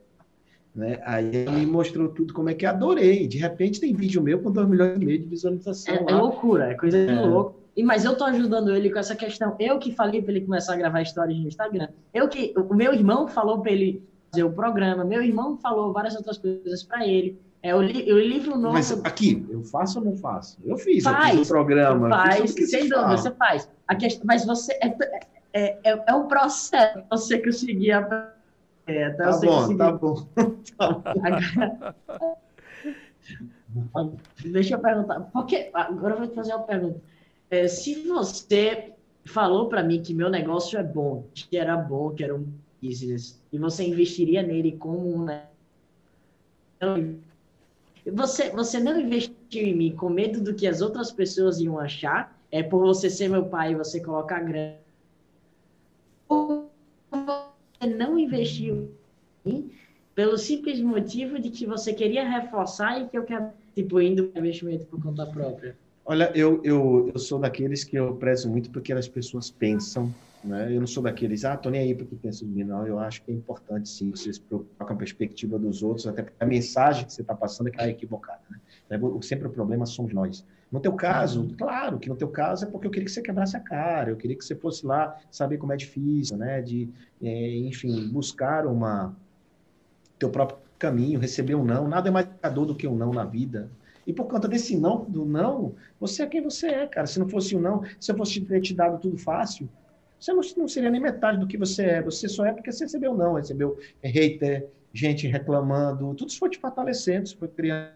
Né? 0.74 1.00
Aí 1.04 1.44
ela 1.44 1.52
me 1.52 1.64
mostrou 1.64 2.08
tudo 2.08 2.34
como 2.34 2.50
é 2.50 2.54
que 2.54 2.66
adorei. 2.66 3.26
De 3.26 3.38
repente 3.38 3.80
tem 3.80 3.94
vídeo 3.94 4.22
meu 4.22 4.40
com 4.42 4.50
2 4.50 4.68
milhões 4.68 5.00
e 5.00 5.04
meio 5.04 5.18
de 5.20 5.26
visualização. 5.26 5.94
É, 5.94 6.12
é 6.12 6.14
loucura, 6.14 6.70
é 6.70 6.74
coisa 6.74 7.06
de 7.06 7.12
é. 7.12 7.20
louco. 7.20 7.62
E, 7.74 7.82
mas 7.82 8.04
eu 8.04 8.16
tô 8.16 8.24
ajudando 8.24 8.74
ele 8.74 8.90
com 8.90 8.98
essa 8.98 9.14
questão. 9.14 9.56
Eu 9.58 9.78
que 9.78 9.92
falei 9.92 10.20
para 10.20 10.32
ele 10.32 10.44
começar 10.44 10.74
a 10.74 10.76
gravar 10.76 11.00
histórias 11.02 11.38
no 11.38 11.48
Instagram. 11.48 11.88
Eu 12.12 12.28
que, 12.28 12.54
o 12.56 12.74
meu 12.74 12.92
irmão 12.92 13.28
falou 13.28 13.60
para 13.60 13.72
ele 13.72 14.02
fazer 14.30 14.44
o 14.44 14.52
programa. 14.52 15.04
Meu 15.04 15.22
irmão 15.22 15.56
falou 15.56 15.92
várias 15.92 16.14
outras 16.14 16.36
coisas 16.36 16.82
para 16.82 17.06
ele. 17.06 17.38
É 17.66 17.74
o, 17.74 17.82
li, 17.82 18.12
o 18.12 18.16
livro 18.16 18.56
novo. 18.56 18.74
Mas 18.74 18.92
aqui, 19.04 19.44
eu 19.50 19.60
faço 19.64 19.98
ou 19.98 20.04
não 20.04 20.16
faço? 20.16 20.56
Eu 20.64 20.78
fiz, 20.78 21.02
faz, 21.02 21.32
eu 21.32 21.38
fiz 21.38 21.50
o 21.50 21.52
programa. 21.52 22.08
Faz, 22.08 22.52
sem 22.52 22.88
dúvida, 22.88 23.08
você 23.08 23.32
faz. 23.32 23.68
A 23.88 23.96
questão, 23.96 24.24
mas 24.24 24.46
você. 24.46 24.72
É, 24.74 24.86
é, 25.52 25.80
é, 25.82 26.04
é 26.06 26.14
um 26.14 26.28
processo 26.28 27.02
você 27.10 27.40
conseguir 27.40 27.90
a. 27.90 28.32
É, 28.86 29.10
tá, 29.10 29.32
bom, 29.32 29.40
conseguir... 29.40 29.78
tá 29.78 29.92
bom, 29.92 30.14
tá 30.78 31.02
bom. 33.92 34.16
Deixa 34.44 34.76
eu 34.76 34.78
perguntar. 34.78 35.18
Porque, 35.32 35.68
agora 35.74 36.14
eu 36.14 36.18
vou 36.18 36.28
te 36.28 36.36
fazer 36.36 36.54
uma 36.54 36.62
pergunta. 36.62 37.00
É, 37.50 37.66
se 37.66 38.06
você 38.06 38.92
falou 39.24 39.68
para 39.68 39.82
mim 39.82 40.00
que 40.00 40.14
meu 40.14 40.30
negócio 40.30 40.78
é 40.78 40.84
bom, 40.84 41.26
que 41.34 41.56
era 41.56 41.76
bom, 41.76 42.10
que 42.10 42.22
era 42.22 42.32
um 42.32 42.46
business, 42.80 43.42
e 43.52 43.58
você 43.58 43.82
investiria 43.82 44.40
nele 44.40 44.76
como 44.76 45.16
um. 45.16 45.24
Né? 45.24 45.42
Você, 48.12 48.50
você 48.50 48.78
não 48.78 49.00
investiu 49.00 49.34
em 49.52 49.74
mim 49.74 49.96
com 49.96 50.08
medo 50.08 50.40
do 50.40 50.54
que 50.54 50.66
as 50.66 50.80
outras 50.80 51.10
pessoas 51.10 51.58
iam 51.60 51.78
achar, 51.78 52.40
é 52.50 52.62
por 52.62 52.80
você 52.80 53.10
ser 53.10 53.28
meu 53.28 53.46
pai 53.46 53.72
e 53.72 53.74
você 53.74 54.00
colocar 54.00 54.40
grana 54.40 54.86
você 56.28 57.94
não 57.94 58.18
investiu 58.18 58.90
pelo 60.14 60.38
simples 60.38 60.80
motivo 60.80 61.38
de 61.38 61.50
que 61.50 61.66
você 61.66 61.92
queria 61.92 62.28
reforçar 62.28 63.00
e 63.00 63.08
que 63.08 63.16
eu 63.16 63.24
quero, 63.24 63.50
tipo, 63.74 64.00
indo 64.00 64.24
para 64.28 64.40
investimento 64.40 64.86
por 64.86 65.02
conta 65.02 65.26
própria? 65.26 65.76
Olha, 66.04 66.30
eu, 66.34 66.60
eu, 66.64 67.10
eu 67.12 67.18
sou 67.18 67.38
daqueles 67.38 67.84
que 67.84 67.96
eu 67.96 68.14
prezo 68.16 68.48
muito 68.48 68.70
porque 68.70 68.92
as 68.92 69.08
pessoas 69.08 69.50
pensam, 69.50 70.12
né? 70.46 70.74
Eu 70.74 70.80
não 70.80 70.86
sou 70.86 71.02
daqueles, 71.02 71.44
ah, 71.44 71.56
tô 71.56 71.70
nem 71.70 71.80
aí 71.80 71.94
porque 71.94 72.14
penso 72.16 72.44
em 72.44 72.48
mim, 72.48 72.64
não. 72.64 72.86
Eu 72.86 72.98
acho 72.98 73.22
que 73.22 73.30
é 73.30 73.34
importante, 73.34 73.88
sim, 73.88 74.10
você 74.10 74.32
se 74.32 74.40
preocupar 74.40 74.86
com 74.86 74.94
a 74.94 74.96
perspectiva 74.96 75.58
dos 75.58 75.82
outros, 75.82 76.06
até 76.06 76.22
porque 76.22 76.36
a 76.42 76.46
mensagem 76.46 77.04
que 77.04 77.12
você 77.12 77.22
está 77.22 77.34
passando 77.34 77.68
é 77.68 77.70
que 77.70 77.80
é 77.80 77.88
equivocada, 77.88 78.40
né? 78.50 78.98
Sempre 79.22 79.48
o 79.48 79.50
problema 79.50 79.84
somos 79.86 80.12
nós. 80.12 80.44
No 80.70 80.80
teu 80.80 80.92
caso, 80.92 81.48
claro 81.56 81.98
que 81.98 82.08
no 82.08 82.16
teu 82.16 82.28
caso 82.28 82.64
é 82.64 82.68
porque 82.68 82.86
eu 82.86 82.90
queria 82.90 83.06
que 83.06 83.12
você 83.12 83.22
quebrasse 83.22 83.56
a 83.56 83.60
cara, 83.60 84.10
eu 84.10 84.16
queria 84.16 84.36
que 84.36 84.44
você 84.44 84.54
fosse 84.54 84.84
lá 84.84 85.16
saber 85.30 85.58
como 85.58 85.72
é 85.72 85.76
difícil, 85.76 86.36
né? 86.36 86.60
De, 86.60 86.88
é, 87.22 87.56
enfim, 87.58 88.08
buscar 88.08 88.66
uma 88.66 89.14
teu 90.18 90.30
próprio 90.30 90.58
caminho, 90.78 91.20
receber 91.20 91.54
um 91.54 91.64
não. 91.64 91.88
Nada 91.88 92.08
é 92.08 92.12
mais 92.12 92.28
dor 92.52 92.66
do 92.66 92.74
que 92.74 92.86
um 92.86 92.96
não 92.96 93.12
na 93.12 93.24
vida. 93.24 93.70
E 94.06 94.12
por 94.12 94.26
conta 94.26 94.46
desse 94.46 94.76
não, 94.76 95.04
do 95.04 95.24
não, 95.24 95.74
você 95.98 96.22
é 96.22 96.26
quem 96.26 96.40
você 96.40 96.68
é, 96.68 96.86
cara. 96.86 97.06
Se 97.06 97.18
não 97.18 97.28
fosse 97.28 97.54
o 97.56 97.58
um 97.58 97.60
não, 97.60 97.82
se 97.98 98.12
eu 98.12 98.16
fosse 98.16 98.40
ter 98.40 98.60
te 98.60 98.72
dado 98.72 99.00
tudo 99.00 99.18
fácil, 99.18 99.68
você 100.18 100.32
não, 100.32 100.40
não, 100.56 100.68
seria 100.68 100.90
nem 100.90 101.00
metade 101.00 101.38
do 101.38 101.46
que 101.46 101.56
você 101.56 101.84
é. 101.84 102.02
Você 102.02 102.28
só 102.28 102.46
é 102.46 102.52
porque 102.52 102.72
você 102.72 102.84
recebeu 102.84 103.14
não, 103.14 103.34
recebeu 103.34 103.78
hater, 104.02 104.66
gente 104.92 105.26
reclamando. 105.26 106.14
Tudo 106.14 106.28
isso 106.28 106.38
foi 106.38 106.50
te 106.50 106.58
fortalecendo, 106.58 107.24
isso 107.24 107.36
foi 107.36 107.48
criando 107.48 107.90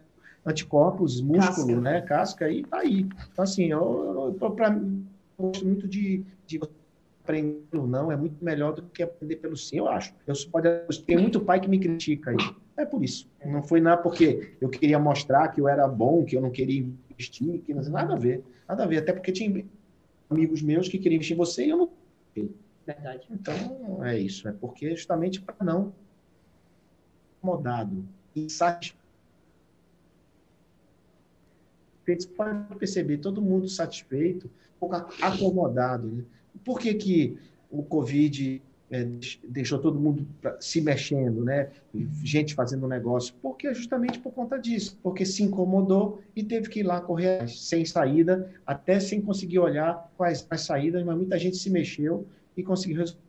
anticorpos, 0.45 1.21
músculo, 1.21 1.67
Casca. 1.67 1.81
né? 1.81 2.01
Casca, 2.01 2.49
e 2.49 2.63
tá 2.63 2.79
aí. 2.79 3.07
Então, 3.31 3.43
assim, 3.43 3.67
eu, 3.67 4.35
eu, 4.39 4.51
para 4.51 4.71
mim, 4.71 5.05
gosto 5.37 5.65
muito 5.65 5.87
de, 5.87 6.23
de 6.45 6.59
aprender 7.23 7.61
pelo 7.69 7.87
não, 7.87 8.11
é 8.11 8.17
muito 8.17 8.43
melhor 8.43 8.73
do 8.73 8.81
que 8.83 9.03
aprender 9.03 9.37
pelo 9.37 9.55
sim, 9.55 9.77
eu 9.77 9.87
acho. 9.87 10.13
Eu 10.25 10.33
pode, 10.51 10.67
tem 11.05 11.17
muito 11.17 11.39
pai 11.39 11.59
que 11.59 11.69
me 11.69 11.79
critica 11.79 12.31
aí. 12.31 12.37
É 12.77 12.85
por 12.85 13.03
isso. 13.03 13.29
Não 13.45 13.61
foi 13.61 13.79
nada 13.79 14.01
porque 14.01 14.53
eu 14.59 14.69
queria 14.69 14.97
mostrar 14.97 15.49
que 15.49 15.61
eu 15.61 15.67
era 15.67 15.87
bom, 15.87 16.23
que 16.25 16.35
eu 16.35 16.41
não 16.41 16.49
queria 16.49 16.85
investir, 17.11 17.61
que 17.61 17.73
não, 17.73 17.83
nada 17.83 18.13
a 18.13 18.17
ver. 18.17 18.43
Nada 18.67 18.83
a 18.83 18.87
ver. 18.87 18.97
Até 18.97 19.13
porque 19.13 19.31
tinha 19.31 19.63
amigos 20.29 20.61
meus 20.61 20.87
que 20.87 20.97
queriam 20.97 21.17
investir 21.17 21.35
em 21.35 21.37
você 21.37 21.65
e 21.65 21.69
eu 21.69 21.77
não. 21.77 21.89
Verdade. 22.85 23.27
Então, 23.29 24.03
é 24.03 24.17
isso. 24.17 24.47
É 24.47 24.51
porque 24.51 24.95
justamente 24.95 25.41
para 25.41 25.55
não 25.63 25.93
acomodado, 27.41 28.05
insatisfeito. 28.35 29.01
Pode 32.35 32.75
perceber 32.75 33.19
todo 33.19 33.41
mundo 33.41 33.69
satisfeito, 33.69 34.49
pouco 34.79 34.95
acomodado. 34.95 36.07
Né? 36.07 36.23
Por 36.65 36.79
que, 36.79 36.93
que 36.93 37.37
o 37.69 37.83
Covid 37.83 38.61
é, 38.91 39.07
deixou 39.47 39.79
todo 39.79 39.97
mundo 39.97 40.27
se 40.59 40.81
mexendo, 40.81 41.45
né? 41.45 41.69
Gente 42.21 42.53
fazendo 42.53 42.85
negócio, 42.89 43.33
porque 43.41 43.73
justamente 43.73 44.19
por 44.19 44.33
conta 44.33 44.59
disso, 44.59 44.99
porque 45.01 45.25
se 45.25 45.41
incomodou 45.41 46.21
e 46.35 46.43
teve 46.43 46.67
que 46.67 46.81
ir 46.81 46.83
lá 46.83 46.99
correr 46.99 47.47
sem 47.47 47.85
saída, 47.85 48.51
até 48.67 48.99
sem 48.99 49.21
conseguir 49.21 49.59
olhar 49.59 50.11
quais 50.17 50.45
as 50.49 50.61
saídas, 50.61 51.03
mas 51.05 51.15
muita 51.15 51.39
gente 51.39 51.55
se 51.55 51.69
mexeu 51.69 52.27
e 52.55 52.61
conseguiu 52.61 52.97
resolver. 52.97 53.21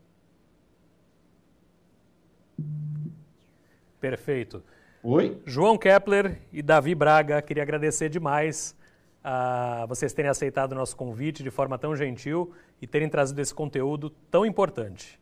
Perfeito. 4.01 4.65
Oi? 5.01 5.41
João 5.47 5.79
Kepler 5.79 6.41
e 6.53 6.61
Davi 6.61 6.93
Braga, 6.93 7.41
queria 7.41 7.63
agradecer 7.63 8.09
demais 8.09 8.75
a 9.23 9.87
vocês 9.89 10.13
terem 10.13 10.29
aceitado 10.29 10.73
o 10.73 10.75
nosso 10.75 10.97
convite 10.97 11.45
de 11.45 11.51
forma 11.51 11.79
tão 11.79 11.95
gentil 11.95 12.53
e 12.81 12.87
terem 12.89 13.09
trazido 13.09 13.41
esse 13.41 13.55
conteúdo 13.55 14.11
tão 14.29 14.45
importante. 14.45 15.22